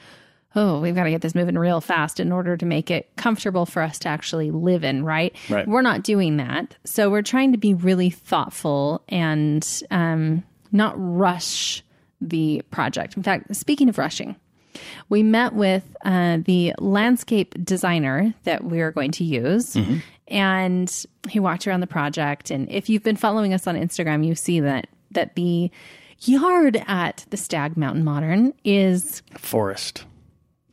oh, 0.57 0.81
we've 0.81 0.95
got 0.95 1.05
to 1.05 1.11
get 1.11 1.21
this 1.21 1.35
moving 1.35 1.59
real 1.59 1.81
fast 1.81 2.21
in 2.21 2.31
order 2.31 2.57
to 2.57 2.65
make 2.65 2.91
it 2.91 3.11
comfortable 3.17 3.67
for 3.67 3.83
us 3.83 3.99
to 3.99 4.09
actually 4.09 4.51
live 4.53 4.85
in, 4.85 5.05
right? 5.05 5.35
Right. 5.51 5.67
We're 5.67 5.83
not 5.83 6.03
doing 6.05 6.37
that. 6.37 6.77
So 6.85 7.11
we're 7.11 7.23
trying 7.23 7.53
to 7.53 7.59
be 7.59 7.75
really 7.75 8.11
thoughtful 8.11 9.03
and 9.09 9.67
um, 9.91 10.45
not 10.73 10.95
rush 10.97 11.83
the 12.21 12.63
project. 12.71 13.17
In 13.17 13.23
fact, 13.25 13.55
speaking 13.57 13.89
of 13.89 13.99
rushing, 13.99 14.37
we 15.09 15.23
met 15.23 15.55
with 15.55 15.83
uh, 16.05 16.39
the 16.45 16.73
landscape 16.79 17.55
designer 17.65 18.33
that 18.45 18.65
we 18.65 18.81
are 18.81 18.93
going 18.93 19.11
to 19.13 19.25
use. 19.25 19.77
And 20.29 21.07
he 21.29 21.39
walked 21.39 21.67
around 21.67 21.81
the 21.81 21.87
project. 21.87 22.51
And 22.51 22.71
if 22.71 22.89
you've 22.89 23.03
been 23.03 23.17
following 23.17 23.53
us 23.53 23.67
on 23.67 23.77
Instagram, 23.77 24.27
you 24.27 24.35
see 24.35 24.61
that 24.61 24.89
that 25.11 25.35
the 25.37 25.71
yard 26.21 26.83
at 26.87 27.27
the 27.31 27.37
Stagg 27.37 27.77
Mountain 27.77 28.05
Modern 28.05 28.53
is 28.65 29.23
Forest. 29.37 30.05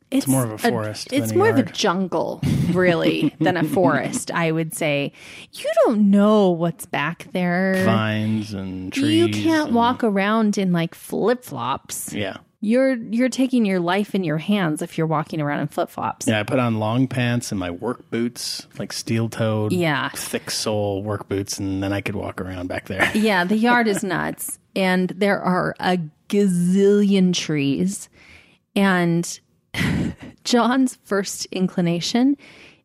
it's, 0.10 0.27
more 0.27 0.43
of 0.43 0.51
a 0.51 0.58
forest 0.58 1.12
it's 1.13 1.27
than 1.27 1.36
a 1.36 1.38
more 1.38 1.50
of 1.50 1.58
a 1.58 1.63
jungle, 1.63 2.41
really, 2.72 3.36
than 3.39 3.58
a 3.58 3.63
forest. 3.63 4.31
I 4.31 4.51
would 4.51 4.74
say 4.74 5.13
you 5.53 5.70
don't 5.86 6.10
know 6.10 6.50
what's 6.50 6.86
back 6.86 7.27
there. 7.34 7.84
Vines 7.86 8.53
and 8.53 8.91
trees. 8.91 9.12
You 9.13 9.43
can't 9.43 9.67
and- 9.67 9.75
walk 9.75 10.03
around 10.03 10.58
in 10.58 10.72
like 10.72 10.96
flip 10.96 11.43
flops. 11.43 12.13
Yeah. 12.13 12.38
You're 12.63 12.94
you're 12.96 13.27
taking 13.30 13.65
your 13.65 13.80
life 13.80 14.13
in 14.13 14.24
your 14.24 14.38
hands 14.38 14.84
if 14.84 14.96
you're 14.98 15.08
walking 15.08 15.41
around 15.41 15.62
in 15.62 15.68
flip 15.68 15.89
flops. 15.89 16.27
Yeah, 16.27 16.39
I 16.39 16.44
put 16.44 16.60
on 16.60 16.77
long 16.77 17.08
pants 17.08 17.51
and 17.51 17.60
my 17.60 17.72
work 17.72 18.10
boots, 18.12 18.68
like 18.77 18.94
steel 18.94 19.30
toed, 19.30 19.72
Yeah. 19.74 20.10
thick 20.10 20.51
sole 20.51 21.01
work 21.01 21.27
boots, 21.27 21.58
and 21.58 21.82
then 21.82 21.91
I 21.91 22.01
could 22.01 22.15
walk 22.15 22.39
around 22.39 22.68
back 22.68 22.88
there. 22.88 23.12
Yeah, 23.15 23.44
the 23.46 23.58
yard 23.58 23.88
is 23.88 24.03
nuts. 24.03 24.60
And 24.75 25.10
there 25.10 25.41
are 25.41 25.75
a 25.80 25.98
gazillion 26.30 27.34
trees. 27.34 28.10
And 28.75 29.39
John's 30.44 30.98
first 31.03 31.46
inclination 31.48 32.38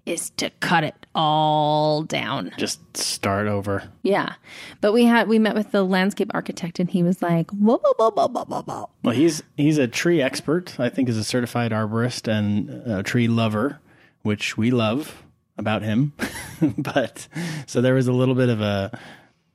is 0.04 0.30
to 0.30 0.50
cut 0.60 0.84
it 0.84 1.05
all 1.16 2.02
down. 2.02 2.52
Just 2.58 2.96
start 2.96 3.48
over. 3.48 3.82
Yeah. 4.02 4.34
But 4.82 4.92
we 4.92 5.06
had 5.06 5.26
we 5.26 5.38
met 5.38 5.54
with 5.54 5.72
the 5.72 5.82
landscape 5.82 6.30
architect 6.34 6.78
and 6.78 6.88
he 6.88 7.02
was 7.02 7.22
like, 7.22 7.50
whoa, 7.50 7.80
whoa, 7.82 8.10
whoa, 8.10 8.28
whoa, 8.28 8.44
whoa, 8.44 8.62
whoa. 8.62 8.90
Well, 9.02 9.14
he's 9.14 9.42
he's 9.56 9.78
a 9.78 9.88
tree 9.88 10.20
expert. 10.20 10.78
I 10.78 10.90
think 10.90 11.08
is 11.08 11.16
a 11.16 11.24
certified 11.24 11.72
arborist 11.72 12.28
and 12.28 12.70
a 12.86 13.02
tree 13.02 13.26
lover, 13.26 13.80
which 14.22 14.56
we 14.58 14.70
love 14.70 15.24
about 15.56 15.82
him. 15.82 16.12
but 16.78 17.26
so 17.66 17.80
there 17.80 17.94
was 17.94 18.06
a 18.06 18.12
little 18.12 18.34
bit 18.34 18.50
of 18.50 18.60
a 18.60 18.96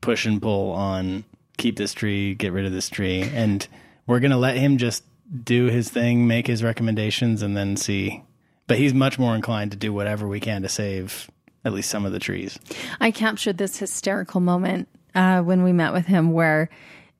push 0.02 0.26
and 0.26 0.42
pull 0.42 0.72
on 0.72 1.24
keep 1.58 1.78
this 1.78 1.94
tree, 1.94 2.34
get 2.34 2.52
rid 2.52 2.66
of 2.66 2.72
this 2.72 2.90
tree, 2.90 3.22
and 3.22 3.68
we're 4.08 4.20
gonna 4.20 4.38
let 4.38 4.58
him 4.58 4.78
just 4.78 5.04
do 5.44 5.68
his 5.68 5.90
thing, 5.90 6.28
make 6.28 6.48
his 6.48 6.64
recommendations, 6.64 7.44
and 7.44 7.56
then 7.56 7.78
see. 7.78 8.24
But 8.66 8.80
he's 8.80 8.96
much 8.96 9.20
more 9.20 9.36
inclined 9.36 9.72
to 9.72 9.78
do 9.78 9.94
whatever 9.94 10.28
we 10.28 10.40
can 10.40 10.64
to 10.64 10.70
save 10.70 11.30
at 11.66 11.74
least 11.74 11.90
some 11.90 12.06
of 12.06 12.12
the 12.12 12.20
trees. 12.20 12.60
I 13.00 13.12
captured 13.12 13.58
this 13.58 13.78
hysterical 13.78 14.42
moment 14.42 14.88
uh, 15.16 15.42
when 15.42 15.64
we 15.64 15.74
met 15.74 15.94
with 15.94 16.06
him 16.06 16.32
where 16.32 16.70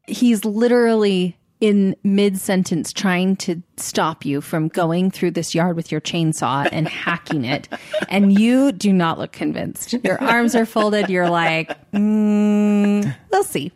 he's 0.08 0.46
literally 0.46 1.38
in 1.62 1.96
mid 2.04 2.40
sentence 2.40 2.92
trying 2.92 3.36
to 3.36 3.62
stop 3.78 4.26
you 4.26 4.42
from 4.42 4.68
going 4.68 5.12
through 5.12 5.32
this 5.32 5.54
yard 5.54 5.76
with 5.76 5.92
your 5.92 6.02
chainsaw 6.02 6.68
and 6.72 6.88
hacking 6.88 7.46
it. 7.46 7.70
And 8.10 8.38
you 8.38 8.72
do 8.72 8.92
not 8.92 9.20
look 9.20 9.32
convinced. 9.32 9.94
Your 10.04 10.22
arms 10.22 10.56
are 10.56 10.66
folded. 10.66 11.10
You're 11.10 11.30
like, 11.30 11.70
mm, 11.92 12.71
we'll 13.32 13.44
see, 13.44 13.72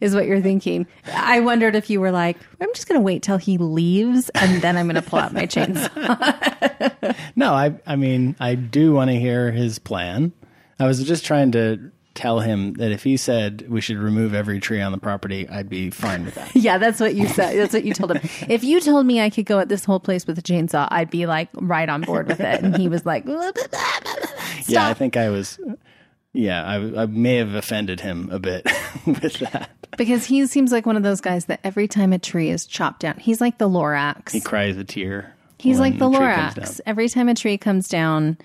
is 0.00 0.14
what 0.14 0.26
you're 0.26 0.40
thinking. 0.40 0.86
I 1.12 1.40
wondered 1.40 1.74
if 1.74 1.90
you 1.90 2.00
were 2.00 2.10
like, 2.10 2.36
I'm 2.60 2.72
just 2.74 2.88
going 2.88 2.98
to 3.00 3.04
wait 3.04 3.22
till 3.22 3.36
he 3.38 3.58
leaves 3.58 4.28
and 4.30 4.60
then 4.62 4.76
I'm 4.76 4.86
going 4.86 5.02
to 5.02 5.08
pull 5.08 5.18
out 5.18 5.32
my 5.32 5.46
chainsaw. 5.46 7.14
No, 7.36 7.52
I 7.54 7.74
I 7.86 7.96
mean 7.96 8.34
I 8.40 8.54
do 8.56 8.92
want 8.92 9.10
to 9.10 9.16
hear 9.18 9.50
his 9.52 9.78
plan. 9.78 10.32
I 10.80 10.86
was 10.86 11.02
just 11.04 11.24
trying 11.24 11.52
to 11.52 11.90
tell 12.14 12.40
him 12.40 12.74
that 12.74 12.90
if 12.90 13.04
he 13.04 13.16
said 13.16 13.64
we 13.68 13.80
should 13.80 13.96
remove 13.96 14.34
every 14.34 14.58
tree 14.58 14.80
on 14.80 14.90
the 14.90 14.98
property, 14.98 15.48
I'd 15.48 15.68
be 15.68 15.90
fine 15.90 16.24
with 16.24 16.34
that. 16.34 16.50
Yeah, 16.56 16.78
that's 16.78 16.98
what 16.98 17.14
you 17.14 17.28
said. 17.28 17.56
That's 17.56 17.72
what 17.72 17.84
you 17.84 17.94
told 17.94 18.12
him. 18.16 18.28
If 18.48 18.64
you 18.64 18.80
told 18.80 19.06
me 19.06 19.20
I 19.20 19.30
could 19.30 19.46
go 19.46 19.60
at 19.60 19.68
this 19.68 19.84
whole 19.84 20.00
place 20.00 20.26
with 20.26 20.36
a 20.38 20.42
chainsaw, 20.42 20.88
I'd 20.90 21.10
be 21.10 21.26
like 21.26 21.48
right 21.54 21.88
on 21.88 22.00
board 22.02 22.26
with 22.26 22.40
it. 22.40 22.62
And 22.62 22.76
he 22.76 22.88
was 22.88 23.06
like, 23.06 23.24
Yeah, 24.66 24.88
I 24.88 24.94
think 24.94 25.16
I 25.16 25.30
was. 25.30 25.58
Yeah, 26.38 26.64
I, 26.64 27.02
I 27.02 27.06
may 27.06 27.34
have 27.36 27.54
offended 27.54 28.00
him 28.00 28.28
a 28.30 28.38
bit 28.38 28.64
with 29.06 29.40
that. 29.40 29.70
because 29.96 30.24
he 30.24 30.46
seems 30.46 30.70
like 30.70 30.86
one 30.86 30.96
of 30.96 31.02
those 31.02 31.20
guys 31.20 31.46
that 31.46 31.58
every 31.64 31.88
time 31.88 32.12
a 32.12 32.18
tree 32.18 32.48
is 32.50 32.64
chopped 32.64 33.00
down, 33.00 33.16
he's 33.18 33.40
like 33.40 33.58
the 33.58 33.68
Lorax. 33.68 34.30
He 34.30 34.40
cries 34.40 34.76
a 34.76 34.84
tear. 34.84 35.34
He's 35.58 35.80
like 35.80 35.98
the 35.98 36.08
Lorax. 36.08 36.80
Every 36.86 37.08
time 37.08 37.28
a 37.28 37.34
tree 37.34 37.58
comes 37.58 37.88
down, 37.88 38.38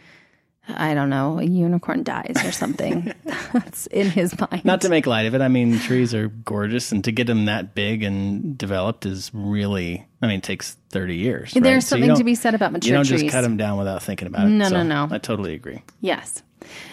I 0.67 0.95
don't 0.95 1.11
know, 1.11 1.37
a 1.37 1.43
unicorn 1.43 2.01
dies 2.01 2.33
or 2.43 2.51
something. 2.51 3.13
That's 3.53 3.85
in 3.87 4.09
his 4.09 4.33
mind. 4.39 4.65
Not 4.65 4.81
to 4.81 4.89
make 4.89 5.05
light 5.05 5.27
of 5.27 5.35
it, 5.35 5.41
I 5.41 5.47
mean 5.47 5.77
trees 5.77 6.15
are 6.15 6.29
gorgeous, 6.29 6.91
and 6.91 7.03
to 7.03 7.11
get 7.11 7.27
them 7.27 7.45
that 7.45 7.75
big 7.75 8.01
and 8.01 8.57
developed 8.57 9.05
is 9.05 9.29
really. 9.35 10.07
I 10.23 10.27
mean, 10.27 10.37
it 10.37 10.43
takes 10.43 10.77
thirty 10.89 11.17
years. 11.17 11.53
There's 11.53 11.63
right? 11.65 11.83
So 11.83 11.97
something 11.97 12.15
to 12.15 12.23
be 12.23 12.33
said 12.33 12.55
about 12.55 12.71
mature 12.71 12.79
trees. 12.81 12.89
You 12.89 12.95
don't 12.95 13.05
trees. 13.05 13.21
just 13.21 13.31
cut 13.31 13.41
them 13.41 13.57
down 13.57 13.77
without 13.77 14.01
thinking 14.01 14.27
about 14.27 14.47
it. 14.47 14.49
No, 14.49 14.69
So 14.69 14.81
no, 14.81 15.05
no. 15.05 15.13
I 15.13 15.19
totally 15.19 15.53
agree. 15.53 15.83
Yes. 16.01 16.41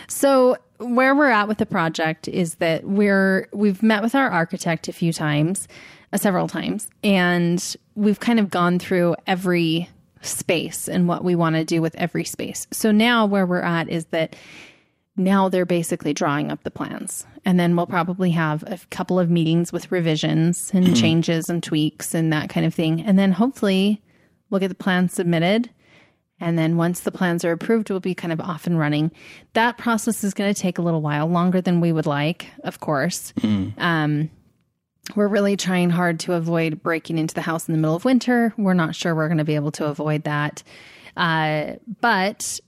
So 0.08 0.58
where 0.80 1.14
we're 1.14 1.30
at 1.30 1.48
with 1.48 1.58
the 1.58 1.66
project 1.66 2.28
is 2.28 2.56
that 2.56 2.84
we're 2.84 3.48
we've 3.52 3.82
met 3.82 4.02
with 4.02 4.14
our 4.14 4.30
architect 4.30 4.88
a 4.88 4.92
few 4.92 5.12
times, 5.12 5.68
uh, 6.12 6.16
several 6.16 6.48
times, 6.48 6.88
and 7.04 7.76
we've 7.94 8.20
kind 8.20 8.40
of 8.40 8.50
gone 8.50 8.78
through 8.78 9.16
every 9.26 9.88
space 10.22 10.88
and 10.88 11.08
what 11.08 11.24
we 11.24 11.34
want 11.34 11.56
to 11.56 11.64
do 11.64 11.80
with 11.80 11.94
every 11.96 12.24
space. 12.24 12.66
So 12.70 12.92
now 12.92 13.26
where 13.26 13.46
we're 13.46 13.62
at 13.62 13.88
is 13.88 14.06
that 14.06 14.36
now 15.16 15.48
they're 15.48 15.66
basically 15.66 16.14
drawing 16.14 16.50
up 16.50 16.62
the 16.62 16.70
plans. 16.70 17.26
And 17.44 17.58
then 17.58 17.76
we'll 17.76 17.86
probably 17.86 18.30
have 18.30 18.62
a 18.66 18.78
couple 18.90 19.18
of 19.18 19.30
meetings 19.30 19.72
with 19.72 19.90
revisions 19.90 20.70
and 20.74 20.96
changes 20.96 21.48
and 21.48 21.62
tweaks 21.62 22.14
and 22.14 22.32
that 22.32 22.48
kind 22.48 22.66
of 22.66 22.74
thing. 22.74 23.00
And 23.00 23.18
then 23.18 23.32
hopefully 23.32 24.02
we'll 24.48 24.60
get 24.60 24.68
the 24.68 24.74
plans 24.74 25.12
submitted. 25.12 25.70
And 26.40 26.58
then 26.58 26.76
once 26.76 27.00
the 27.00 27.12
plans 27.12 27.44
are 27.44 27.52
approved, 27.52 27.90
we'll 27.90 28.00
be 28.00 28.14
kind 28.14 28.32
of 28.32 28.40
off 28.40 28.66
and 28.66 28.78
running. 28.78 29.10
That 29.52 29.76
process 29.76 30.24
is 30.24 30.32
going 30.32 30.52
to 30.52 30.58
take 30.58 30.78
a 30.78 30.82
little 30.82 31.02
while, 31.02 31.26
longer 31.26 31.60
than 31.60 31.80
we 31.80 31.92
would 31.92 32.06
like, 32.06 32.46
of 32.64 32.80
course. 32.80 33.34
Um, 33.78 34.30
we're 35.16 35.28
really 35.28 35.56
trying 35.56 35.90
hard 35.90 36.20
to 36.20 36.34
avoid 36.34 36.82
breaking 36.82 37.18
into 37.18 37.34
the 37.34 37.40
house 37.42 37.68
in 37.68 37.72
the 37.74 37.80
middle 37.80 37.96
of 37.96 38.04
winter. 38.04 38.54
We're 38.56 38.74
not 38.74 38.94
sure 38.94 39.14
we're 39.14 39.28
going 39.28 39.38
to 39.38 39.44
be 39.44 39.54
able 39.54 39.72
to 39.72 39.86
avoid 39.86 40.24
that. 40.24 40.62
Uh, 41.16 41.74
but 42.00 42.60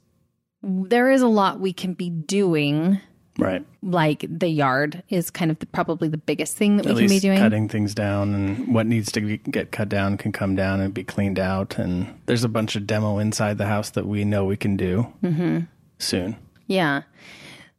there 0.62 1.10
is 1.10 1.22
a 1.22 1.28
lot 1.28 1.60
we 1.60 1.72
can 1.72 1.94
be 1.94 2.10
doing. 2.10 3.00
Right. 3.38 3.64
Like 3.82 4.26
the 4.28 4.48
yard 4.48 5.02
is 5.08 5.30
kind 5.30 5.50
of 5.50 5.58
the, 5.58 5.66
probably 5.66 6.08
the 6.08 6.18
biggest 6.18 6.54
thing 6.56 6.76
that 6.76 6.84
we 6.86 6.92
At 6.92 6.98
can 6.98 7.08
be 7.08 7.18
doing. 7.18 7.38
cutting 7.38 7.68
things 7.68 7.94
down 7.94 8.34
and 8.34 8.74
what 8.74 8.86
needs 8.86 9.10
to 9.12 9.20
be, 9.22 9.38
get 9.38 9.72
cut 9.72 9.88
down 9.88 10.18
can 10.18 10.32
come 10.32 10.54
down 10.54 10.80
and 10.80 10.92
be 10.92 11.02
cleaned 11.02 11.38
out. 11.38 11.78
And 11.78 12.12
there's 12.26 12.44
a 12.44 12.48
bunch 12.48 12.76
of 12.76 12.86
demo 12.86 13.18
inside 13.18 13.56
the 13.56 13.66
house 13.66 13.88
that 13.90 14.06
we 14.06 14.24
know 14.24 14.44
we 14.44 14.56
can 14.58 14.76
do 14.76 15.06
Mm-hmm. 15.22 15.60
soon. 15.98 16.36
Yeah. 16.66 17.02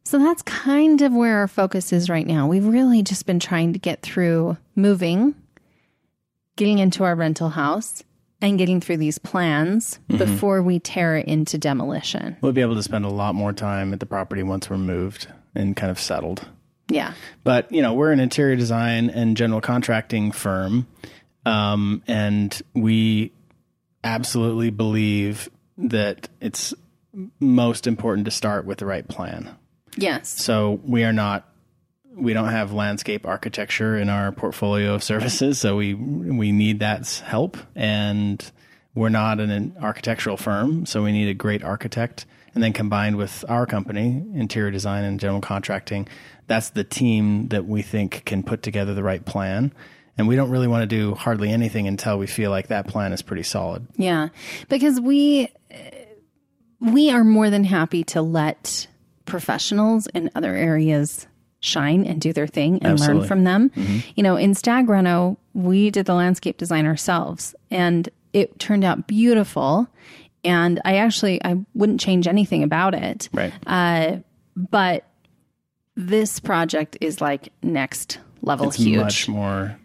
So 0.05 0.17
that's 0.19 0.41
kind 0.41 1.01
of 1.01 1.13
where 1.13 1.37
our 1.37 1.47
focus 1.47 1.93
is 1.93 2.09
right 2.09 2.25
now. 2.27 2.47
We've 2.47 2.65
really 2.65 3.03
just 3.03 3.25
been 3.25 3.39
trying 3.39 3.73
to 3.73 3.79
get 3.79 4.01
through 4.01 4.57
moving, 4.75 5.35
getting 6.55 6.79
into 6.79 7.03
our 7.03 7.15
rental 7.15 7.49
house, 7.49 8.03
and 8.41 8.57
getting 8.57 8.81
through 8.81 8.97
these 8.97 9.17
plans 9.19 9.99
before 10.09 10.61
we 10.61 10.77
tear 10.79 11.15
it 11.15 11.27
into 11.27 11.57
demolition. 11.57 12.35
We'll 12.41 12.51
be 12.51 12.59
able 12.59 12.75
to 12.75 12.83
spend 12.83 13.05
a 13.05 13.09
lot 13.09 13.35
more 13.35 13.53
time 13.53 13.93
at 13.93 14.01
the 14.01 14.05
property 14.05 14.43
once 14.43 14.69
we're 14.69 14.77
moved 14.77 15.27
and 15.55 15.75
kind 15.75 15.91
of 15.91 15.99
settled. 15.99 16.47
Yeah. 16.89 17.13
But 17.43 17.71
you 17.71 17.81
know, 17.81 17.93
we're 17.93 18.11
an 18.11 18.19
interior 18.19 18.55
design 18.55 19.09
and 19.09 19.37
general 19.37 19.61
contracting 19.61 20.31
firm, 20.31 20.87
um, 21.45 22.03
and 22.07 22.59
we 22.73 23.31
absolutely 24.03 24.69
believe 24.69 25.49
that 25.77 26.29
it's 26.41 26.73
most 27.39 27.87
important 27.87 28.25
to 28.25 28.31
start 28.31 28.65
with 28.65 28.79
the 28.79 28.85
right 28.85 29.07
plan. 29.07 29.55
Yes. 29.95 30.29
So 30.29 30.79
we 30.83 31.03
are 31.03 31.13
not 31.13 31.47
we 32.15 32.33
don't 32.33 32.49
have 32.49 32.71
landscape 32.71 33.25
architecture 33.25 33.97
in 33.97 34.09
our 34.09 34.31
portfolio 34.31 34.93
of 34.93 35.03
services, 35.03 35.59
so 35.59 35.75
we 35.77 35.93
we 35.93 36.51
need 36.51 36.79
that 36.79 37.07
help 37.25 37.57
and 37.75 38.51
we're 38.95 39.09
not 39.09 39.39
an 39.39 39.75
architectural 39.81 40.37
firm, 40.37 40.85
so 40.85 41.03
we 41.03 41.11
need 41.11 41.27
a 41.27 41.33
great 41.33 41.63
architect 41.63 42.25
and 42.53 42.63
then 42.63 42.73
combined 42.73 43.15
with 43.15 43.43
our 43.47 43.65
company, 43.65 44.23
interior 44.33 44.71
design 44.71 45.03
and 45.03 45.19
general 45.19 45.41
contracting, 45.41 46.07
that's 46.47 46.69
the 46.71 46.83
team 46.83 47.47
that 47.49 47.65
we 47.65 47.81
think 47.81 48.25
can 48.25 48.43
put 48.43 48.61
together 48.61 48.93
the 48.93 49.03
right 49.03 49.25
plan. 49.25 49.73
And 50.17 50.27
we 50.27 50.35
don't 50.35 50.51
really 50.51 50.67
want 50.67 50.83
to 50.83 50.95
do 50.95 51.15
hardly 51.15 51.51
anything 51.51 51.87
until 51.87 52.19
we 52.19 52.27
feel 52.27 52.51
like 52.51 52.67
that 52.67 52.87
plan 52.87 53.13
is 53.13 53.23
pretty 53.23 53.43
solid. 53.43 53.87
Yeah. 53.97 54.29
Because 54.69 55.01
we 55.01 55.49
we 56.79 57.09
are 57.09 57.23
more 57.23 57.49
than 57.49 57.63
happy 57.63 58.03
to 58.03 58.21
let 58.21 58.87
professionals 59.25 60.07
in 60.07 60.29
other 60.35 60.53
areas 60.53 61.27
shine 61.61 62.05
and 62.05 62.19
do 62.19 62.33
their 62.33 62.45
thing 62.45 62.75
and 62.79 62.93
Absolutely. 62.93 63.19
learn 63.19 63.27
from 63.27 63.43
them. 63.45 63.69
Mm-hmm. 63.69 63.99
You 64.15 64.23
know, 64.23 64.35
in 64.35 64.53
Stagg 64.53 64.89
Reno, 64.89 65.37
we 65.53 65.89
did 65.89 66.05
the 66.05 66.13
landscape 66.13 66.57
design 66.57 66.85
ourselves 66.85 67.55
and 67.71 68.09
it 68.33 68.59
turned 68.59 68.83
out 68.83 69.07
beautiful. 69.07 69.87
And 70.43 70.81
I 70.83 70.97
actually 70.97 71.43
I 71.43 71.57
wouldn't 71.73 71.99
change 71.99 72.27
anything 72.27 72.63
about 72.63 72.93
it. 72.95 73.29
Right. 73.33 73.53
Uh, 73.65 74.17
but 74.55 75.05
this 75.95 76.39
project 76.39 76.97
is 77.01 77.21
like 77.21 77.49
next 77.61 78.19
level 78.41 78.67
it's 78.67 78.77
huge. 78.77 78.97
much 78.99 79.27
more 79.29 79.77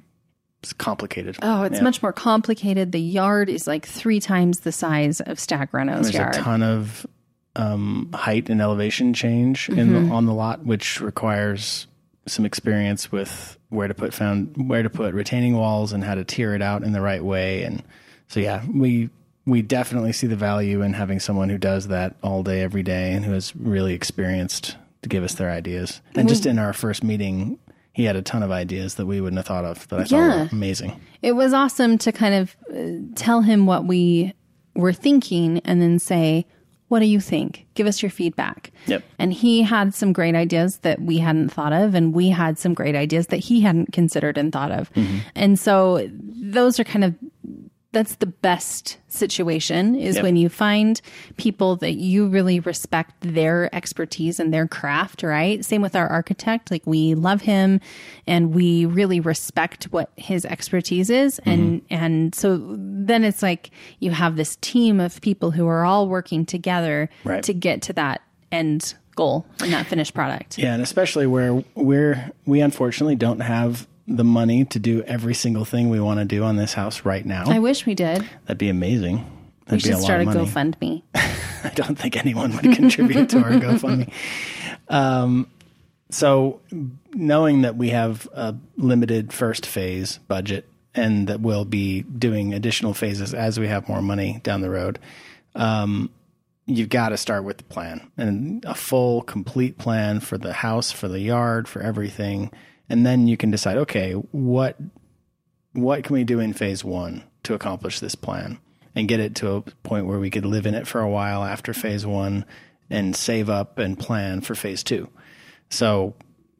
it's 0.62 0.72
complicated. 0.72 1.36
Oh, 1.42 1.62
it's 1.62 1.76
Yeah. 1.76 1.82
much 1.82 2.02
more 2.02 2.12
complicated. 2.12 2.90
The 2.90 3.00
yard 3.00 3.48
is 3.48 3.66
like 3.68 3.86
three 3.86 4.18
times 4.18 4.60
the 4.60 4.72
size 4.72 5.20
of 5.20 5.38
Stagg 5.38 5.72
Reno's 5.72 6.02
There's 6.10 6.14
yard. 6.16 6.34
a 6.34 6.38
ton 6.38 6.62
of 6.64 7.06
um, 7.54 8.10
height 8.12 8.48
and 8.50 8.60
elevation 8.60 9.14
change 9.14 9.68
in 9.68 9.76
Mm-hmm. 9.90 10.08
the, 10.08 10.14
on 10.14 10.26
the 10.26 10.34
lot, 10.34 10.64
which 10.66 11.00
requires 11.00 11.86
some 12.26 12.44
experience 12.44 13.10
with 13.12 13.56
where 13.68 13.86
to 13.88 13.94
put 13.94 14.12
found 14.12 14.68
where 14.68 14.82
to 14.82 14.90
put 14.90 15.14
retaining 15.14 15.56
walls 15.56 15.92
and 15.92 16.02
how 16.02 16.14
to 16.16 16.24
tier 16.24 16.54
it 16.54 16.62
out 16.62 16.82
in 16.82 16.92
the 16.92 17.00
right 17.00 17.22
way. 17.22 17.62
And 17.62 17.82
so, 18.26 18.40
yeah, 18.40 18.64
we 18.72 19.10
we 19.48 19.62
definitely 19.62 20.12
see 20.12 20.26
the 20.26 20.36
value 20.36 20.82
in 20.82 20.92
having 20.92 21.18
someone 21.18 21.48
who 21.48 21.56
does 21.56 21.88
that 21.88 22.14
all 22.22 22.42
day, 22.42 22.60
every 22.60 22.82
day, 22.82 23.12
and 23.12 23.24
who 23.24 23.32
is 23.32 23.56
really 23.56 23.94
experienced 23.94 24.76
to 25.02 25.08
give 25.08 25.24
us 25.24 25.34
their 25.34 25.50
ideas. 25.50 26.02
And 26.14 26.28
just 26.28 26.44
in 26.44 26.58
our 26.58 26.72
first 26.72 27.02
meeting. 27.02 27.58
He 27.94 28.04
had 28.04 28.14
a 28.14 28.22
ton 28.22 28.44
of 28.44 28.52
ideas 28.52 28.94
that 28.94 29.06
we 29.06 29.20
wouldn't 29.20 29.38
have 29.38 29.46
thought 29.46 29.64
of 29.64 29.88
that 29.88 29.98
I 29.98 30.04
thought 30.04 30.16
were 30.18 30.48
amazing. 30.52 31.00
It 31.20 31.32
was 31.32 31.52
awesome 31.52 31.98
to 31.98 32.12
kind 32.12 32.32
of 32.32 32.56
uh, 32.72 33.12
tell 33.16 33.40
him 33.40 33.66
what 33.66 33.86
we 33.86 34.34
were 34.76 34.92
thinking 34.92 35.58
and 35.64 35.82
then 35.82 35.98
say, 35.98 36.46
What 36.86 37.00
do 37.00 37.06
you 37.06 37.18
think? 37.18 37.66
Give 37.74 37.88
us 37.88 38.00
your 38.00 38.10
feedback. 38.10 38.70
Yep. 38.86 39.02
And 39.18 39.32
he 39.32 39.62
had 39.62 39.94
some 39.94 40.12
great 40.12 40.36
ideas 40.36 40.78
that 40.80 41.00
we 41.00 41.18
hadn't 41.18 41.48
thought 41.48 41.72
of, 41.72 41.96
and 41.96 42.14
we 42.14 42.28
had 42.28 42.56
some 42.56 42.72
great 42.72 42.94
ideas 42.94 43.28
that 43.28 43.38
he 43.38 43.62
hadn't 43.62 43.92
considered 43.92 44.38
and 44.38 44.52
thought 44.52 44.70
of. 44.70 44.92
And 45.34 45.58
so 45.58 46.08
those 46.12 46.78
are 46.78 46.84
kind 46.84 47.04
of 47.04 47.16
that's 47.92 48.16
the 48.16 48.26
best 48.26 48.98
situation 49.08 49.94
is 49.94 50.16
Yep. 50.16 50.22
when 50.22 50.36
you 50.36 50.48
find 50.50 51.00
people 51.38 51.76
that 51.76 51.94
you 51.94 52.26
really 52.28 52.60
respect 52.60 53.14
their 53.20 53.74
expertise 53.74 54.38
and 54.38 54.52
their 54.52 54.66
craft, 54.68 55.22
right? 55.22 55.64
Same 55.64 55.80
with 55.80 55.96
our 55.96 56.06
architect. 56.06 56.70
Like 56.70 56.82
we 56.86 57.14
love 57.14 57.40
him 57.42 57.80
and 58.26 58.54
we 58.54 58.84
really 58.84 59.20
respect 59.20 59.84
what 59.84 60.10
his 60.16 60.44
expertise 60.44 61.08
is. 61.08 61.40
Mm-hmm. 61.40 61.50
And, 61.50 61.82
and 61.88 62.34
so 62.34 62.76
then 62.78 63.24
it's 63.24 63.42
like 63.42 63.70
you 64.00 64.10
have 64.10 64.36
this 64.36 64.56
team 64.56 65.00
of 65.00 65.20
people 65.22 65.50
who 65.52 65.66
are 65.66 65.84
all 65.84 66.08
working 66.08 66.44
together 66.44 67.08
Right. 67.24 67.42
to 67.44 67.54
get 67.54 67.80
to 67.82 67.92
that 67.94 68.20
end 68.52 68.94
goal 69.16 69.46
and 69.60 69.72
that 69.72 69.86
finished 69.86 70.14
product. 70.14 70.58
Yeah, 70.58 70.74
and 70.74 70.82
especially 70.82 71.26
where 71.26 71.64
we're 71.74 72.30
we 72.46 72.60
unfortunately 72.60 73.16
don't 73.16 73.40
have 73.40 73.86
the 74.08 74.24
money 74.24 74.64
to 74.64 74.78
do 74.78 75.02
every 75.02 75.34
single 75.34 75.64
thing 75.64 75.90
we 75.90 76.00
want 76.00 76.18
to 76.18 76.24
do 76.24 76.42
on 76.42 76.56
this 76.56 76.72
house 76.72 77.04
right 77.04 77.24
now. 77.24 77.44
I 77.46 77.58
wish 77.58 77.84
we 77.84 77.94
did. 77.94 78.26
That'd 78.46 78.58
be 78.58 78.70
amazing. 78.70 79.16
We 79.16 79.76
That'd 79.76 79.84
be 79.84 79.90
should 79.90 79.98
a 79.98 80.02
start 80.02 80.20
a 80.22 80.24
lot 80.24 80.36
of 80.36 80.54
money. 80.54 80.72
GoFundMe. 80.80 81.02
I 81.64 81.70
don't 81.74 81.98
think 81.98 82.16
anyone 82.16 82.56
would 82.56 82.74
contribute 82.74 83.28
to 83.30 83.38
our 83.38 83.50
GoFundMe. 83.50 84.10
Um, 84.88 85.48
so 86.10 86.60
knowing 87.12 87.62
that 87.62 87.76
we 87.76 87.90
have 87.90 88.26
a 88.32 88.56
limited 88.76 89.32
first 89.32 89.66
phase 89.66 90.18
budget 90.26 90.66
and 90.94 91.28
that 91.28 91.40
we'll 91.40 91.66
be 91.66 92.00
doing 92.02 92.54
additional 92.54 92.94
phases 92.94 93.34
as 93.34 93.60
we 93.60 93.68
have 93.68 93.88
more 93.88 94.00
money 94.00 94.40
down 94.42 94.62
the 94.62 94.70
road, 94.70 94.98
um, 95.54 96.08
you've 96.64 96.88
got 96.88 97.10
to 97.10 97.18
start 97.18 97.44
with 97.44 97.58
the 97.58 97.64
plan 97.64 98.10
and 98.16 98.64
a 98.64 98.74
full, 98.74 99.20
complete 99.22 99.76
plan 99.76 100.20
for 100.20 100.38
the 100.38 100.54
house, 100.54 100.90
for 100.90 101.08
the 101.08 101.20
yard, 101.20 101.68
for 101.68 101.82
everything, 101.82 102.50
and 102.88 103.04
then 103.04 103.26
you 103.26 103.36
can 103.36 103.50
decide, 103.50 103.76
okay, 103.78 104.12
what 104.12 104.76
what 105.72 106.04
can 106.04 106.14
we 106.14 106.24
do 106.24 106.40
in 106.40 106.52
phase 106.52 106.84
one 106.84 107.22
to 107.44 107.54
accomplish 107.54 108.00
this 108.00 108.14
plan 108.14 108.58
and 108.94 109.08
get 109.08 109.20
it 109.20 109.34
to 109.36 109.52
a 109.52 109.60
point 109.82 110.06
where 110.06 110.18
we 110.18 110.30
could 110.30 110.44
live 110.44 110.66
in 110.66 110.74
it 110.74 110.86
for 110.86 111.00
a 111.00 111.08
while 111.08 111.44
after 111.44 111.72
phase 111.72 112.04
one 112.04 112.44
and 112.90 113.14
save 113.14 113.50
up 113.50 113.78
and 113.78 113.98
plan 113.98 114.40
for 114.40 114.54
phase 114.54 114.82
two. 114.82 115.08
So, 115.70 116.14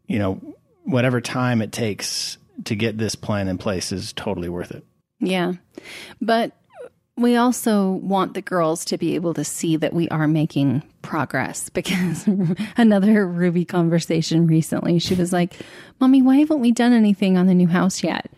you 0.07 0.19
know, 0.19 0.41
whatever 0.85 1.21
time 1.21 1.62
it 1.62 1.73
takes 1.73 2.38
to 2.64 2.77
get 2.77 2.99
this 2.99 3.14
plan 3.14 3.49
in 3.49 3.59
place 3.59 3.93
is 3.93 4.12
totally 4.12 4.49
worth 4.49 4.71
it. 4.71 4.85
Yeah. 5.21 5.55
But 6.21 6.53
we 7.17 7.37
also 7.37 7.91
want 7.91 8.35
the 8.35 8.43
girls 8.43 8.85
to 8.87 8.99
be 8.99 9.14
able 9.14 9.35
to 9.35 9.45
see 9.45 9.77
that 9.77 9.93
we 9.93 10.09
are 10.09 10.29
making 10.29 10.83
progress 11.09 11.71
because 11.71 12.29
another 12.77 13.27
Ruby 13.27 13.64
conversation 13.64 14.47
recently, 14.47 14.99
she 14.99 15.14
was 15.14 15.33
like, 15.33 15.55
Mommy, 16.01 16.21
why 16.21 16.37
haven't 16.37 16.61
we 16.61 16.71
done 16.71 16.92
anything 16.92 17.38
on 17.38 17.47
the 17.47 17.55
new 17.55 17.66
house 17.66 18.05
yet? 18.05 18.31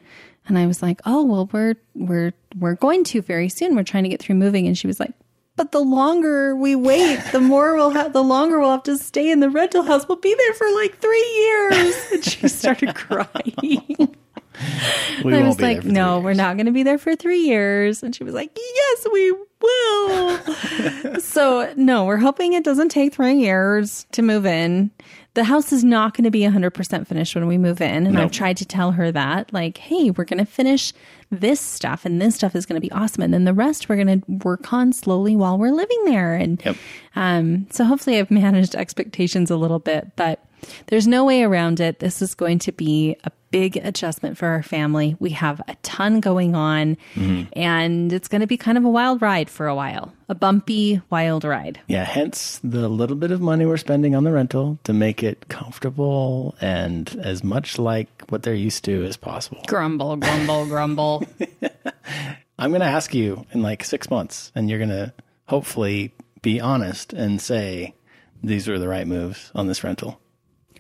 And 0.46 0.56
I 0.56 0.66
was 0.66 0.80
like, 0.80 1.00
Oh, 1.04 1.24
well, 1.24 1.50
we're 1.52 1.74
we're 1.94 2.32
we're 2.56 2.76
going 2.76 3.02
to 3.04 3.22
very 3.22 3.48
soon. 3.48 3.74
We're 3.74 3.82
trying 3.82 4.04
to 4.04 4.08
get 4.08 4.22
through 4.22 4.36
moving. 4.36 4.68
And 4.68 4.78
she 4.78 4.86
was 4.86 5.00
like, 5.00 5.12
but 5.56 5.72
the 5.72 5.80
longer 5.80 6.54
we 6.54 6.76
wait, 6.76 7.20
the 7.32 7.40
more 7.40 7.74
we'll 7.74 7.90
have, 7.90 8.12
the 8.12 8.22
longer 8.22 8.60
we'll 8.60 8.70
have 8.70 8.84
to 8.84 8.96
stay 8.96 9.30
in 9.30 9.40
the 9.40 9.50
rental 9.50 9.82
house. 9.82 10.08
We'll 10.08 10.18
be 10.18 10.34
there 10.34 10.54
for 10.54 10.70
like 10.72 10.98
three 10.98 11.30
years. 11.38 11.96
And 12.12 12.24
she 12.24 12.48
started 12.48 12.94
crying. 12.94 14.16
We 15.24 15.34
I 15.34 15.42
was 15.42 15.56
be 15.56 15.64
like, 15.64 15.84
no, 15.84 16.20
we're 16.20 16.32
not 16.32 16.56
going 16.56 16.66
to 16.66 16.72
be 16.72 16.82
there 16.82 16.96
for 16.96 17.14
three 17.14 17.40
years. 17.40 18.02
And 18.02 18.14
she 18.14 18.24
was 18.24 18.32
like, 18.32 18.56
yes, 18.56 19.06
we 19.12 19.32
will. 19.60 21.20
so, 21.20 21.72
no, 21.76 22.04
we're 22.06 22.16
hoping 22.16 22.54
it 22.54 22.64
doesn't 22.64 22.88
take 22.88 23.14
three 23.14 23.34
years 23.34 24.06
to 24.12 24.22
move 24.22 24.46
in. 24.46 24.90
The 25.34 25.44
house 25.44 25.72
is 25.72 25.84
not 25.84 26.16
going 26.16 26.24
to 26.24 26.30
be 26.30 26.40
100% 26.40 27.06
finished 27.06 27.34
when 27.34 27.46
we 27.46 27.58
move 27.58 27.80
in. 27.82 28.06
And 28.06 28.14
No. 28.14 28.22
I've 28.22 28.32
tried 28.32 28.56
to 28.58 28.64
tell 28.64 28.92
her 28.92 29.12
that, 29.12 29.52
like, 29.52 29.76
hey, 29.78 30.10
we're 30.10 30.24
going 30.24 30.38
to 30.44 30.50
finish 30.50 30.92
this 31.30 31.60
stuff 31.60 32.04
and 32.06 32.20
this 32.20 32.34
stuff 32.34 32.56
is 32.56 32.64
going 32.66 32.80
to 32.80 32.86
be 32.86 32.90
awesome. 32.90 33.22
And 33.22 33.32
then 33.34 33.44
the 33.44 33.54
rest 33.54 33.88
we're 33.88 34.02
going 34.02 34.22
to 34.22 34.30
work 34.48 34.72
on 34.72 34.92
slowly 34.92 35.36
while 35.36 35.58
we're 35.58 35.70
living 35.70 36.02
there. 36.06 36.34
And 36.34 36.60
Yep. 36.64 36.76
um, 37.14 37.66
so 37.70 37.84
hopefully 37.84 38.18
I've 38.18 38.30
managed 38.30 38.74
expectations 38.74 39.50
a 39.50 39.56
little 39.56 39.78
bit, 39.78 40.12
but 40.16 40.42
there's 40.86 41.06
no 41.06 41.24
way 41.24 41.42
around 41.42 41.80
it. 41.80 41.98
This 41.98 42.22
is 42.22 42.34
going 42.34 42.58
to 42.60 42.72
be 42.72 43.16
a 43.24 43.30
big 43.50 43.76
adjustment 43.76 44.38
for 44.38 44.48
our 44.48 44.62
family. 44.62 45.16
We 45.18 45.30
have 45.30 45.60
a 45.66 45.74
ton 45.82 46.20
going 46.20 46.54
on 46.54 46.96
mm-hmm. 47.14 47.48
and 47.54 48.12
it's 48.12 48.28
going 48.28 48.40
to 48.40 48.46
be 48.46 48.56
kind 48.56 48.78
of 48.78 48.84
a 48.84 48.88
wild 48.88 49.22
ride 49.22 49.50
for 49.50 49.66
a 49.66 49.74
while, 49.74 50.12
a 50.28 50.34
bumpy, 50.34 51.00
wild 51.10 51.44
ride. 51.44 51.80
Yeah, 51.88 52.04
hence 52.04 52.60
the 52.62 52.88
little 52.88 53.16
bit 53.16 53.32
of 53.32 53.40
money 53.40 53.66
we're 53.66 53.76
spending 53.76 54.14
on 54.14 54.24
the 54.24 54.32
rental 54.32 54.78
to 54.84 54.92
make 54.92 55.22
it 55.22 55.48
comfortable 55.48 56.54
and 56.60 57.08
as 57.22 57.42
much 57.42 57.78
like 57.78 58.08
what 58.28 58.42
they're 58.42 58.54
used 58.54 58.84
to 58.84 59.04
as 59.04 59.16
possible. 59.16 59.62
Grumble, 59.66 60.16
grumble, 60.16 60.66
grumble. 60.66 61.26
I'm 62.58 62.70
going 62.70 62.82
to 62.82 62.86
ask 62.86 63.14
you 63.14 63.46
in 63.52 63.62
like 63.62 63.84
six 63.84 64.10
months, 64.10 64.52
and 64.54 64.68
you're 64.68 64.78
going 64.78 64.90
to 64.90 65.14
hopefully 65.46 66.12
be 66.42 66.60
honest 66.60 67.14
and 67.14 67.40
say 67.40 67.94
these 68.42 68.68
were 68.68 68.78
the 68.78 68.88
right 68.88 69.06
moves 69.06 69.50
on 69.54 69.66
this 69.66 69.82
rental. 69.82 70.20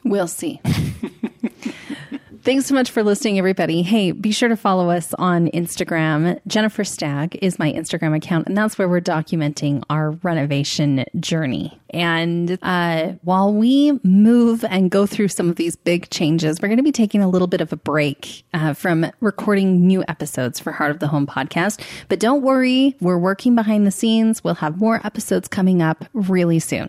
We'll 0.04 0.28
see. 0.28 0.60
Thanks 2.42 2.64
so 2.64 2.74
much 2.74 2.90
for 2.90 3.02
listening, 3.02 3.38
everybody. 3.38 3.82
Hey, 3.82 4.12
be 4.12 4.32
sure 4.32 4.48
to 4.48 4.56
follow 4.56 4.88
us 4.88 5.12
on 5.18 5.48
Instagram. 5.48 6.40
Jennifer 6.46 6.84
Stagg 6.84 7.36
is 7.42 7.58
my 7.58 7.70
Instagram 7.70 8.16
account, 8.16 8.48
and 8.48 8.56
that's 8.56 8.78
where 8.78 8.88
we're 8.88 9.02
documenting 9.02 9.82
our 9.90 10.12
renovation 10.22 11.04
journey. 11.20 11.78
And 11.90 12.58
uh, 12.62 13.12
while 13.24 13.52
we 13.52 14.00
move 14.04 14.64
and 14.64 14.90
go 14.90 15.04
through 15.04 15.28
some 15.28 15.50
of 15.50 15.56
these 15.56 15.76
big 15.76 16.08
changes, 16.08 16.62
we're 16.62 16.68
going 16.68 16.78
to 16.78 16.82
be 16.82 16.92
taking 16.92 17.20
a 17.20 17.28
little 17.28 17.46
bit 17.46 17.60
of 17.60 17.74
a 17.74 17.76
break 17.76 18.42
uh, 18.54 18.72
from 18.72 19.10
recording 19.20 19.86
new 19.86 20.02
episodes 20.08 20.58
for 20.58 20.72
Heart 20.72 20.92
of 20.92 20.98
the 21.00 21.08
Home 21.08 21.26
podcast. 21.26 21.78
But 22.08 22.20
don't 22.20 22.40
worry, 22.40 22.96
we're 23.02 23.18
working 23.18 23.54
behind 23.54 23.86
the 23.86 23.90
scenes. 23.90 24.42
We'll 24.42 24.54
have 24.54 24.78
more 24.78 25.02
episodes 25.04 25.46
coming 25.46 25.82
up 25.82 26.06
really 26.14 26.58
soon. 26.58 26.88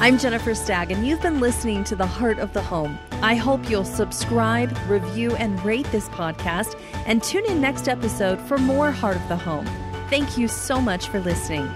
I'm 0.00 0.18
Jennifer 0.18 0.56
Stagg, 0.56 0.90
and 0.90 1.06
you've 1.06 1.22
been 1.22 1.38
listening 1.38 1.84
to 1.84 1.94
The 1.94 2.04
Heart 2.04 2.40
of 2.40 2.52
the 2.52 2.60
Home. 2.60 2.98
I 3.22 3.36
hope 3.36 3.70
you'll 3.70 3.84
subscribe, 3.84 4.76
review, 4.88 5.36
and 5.36 5.64
rate 5.64 5.86
this 5.92 6.08
podcast, 6.08 6.76
and 7.06 7.22
tune 7.22 7.46
in 7.46 7.60
next 7.60 7.88
episode 7.88 8.40
for 8.40 8.58
more 8.58 8.90
Heart 8.90 9.16
of 9.16 9.28
the 9.28 9.36
Home. 9.36 9.66
Thank 10.10 10.36
you 10.36 10.48
so 10.48 10.80
much 10.80 11.06
for 11.06 11.20
listening. 11.20 11.70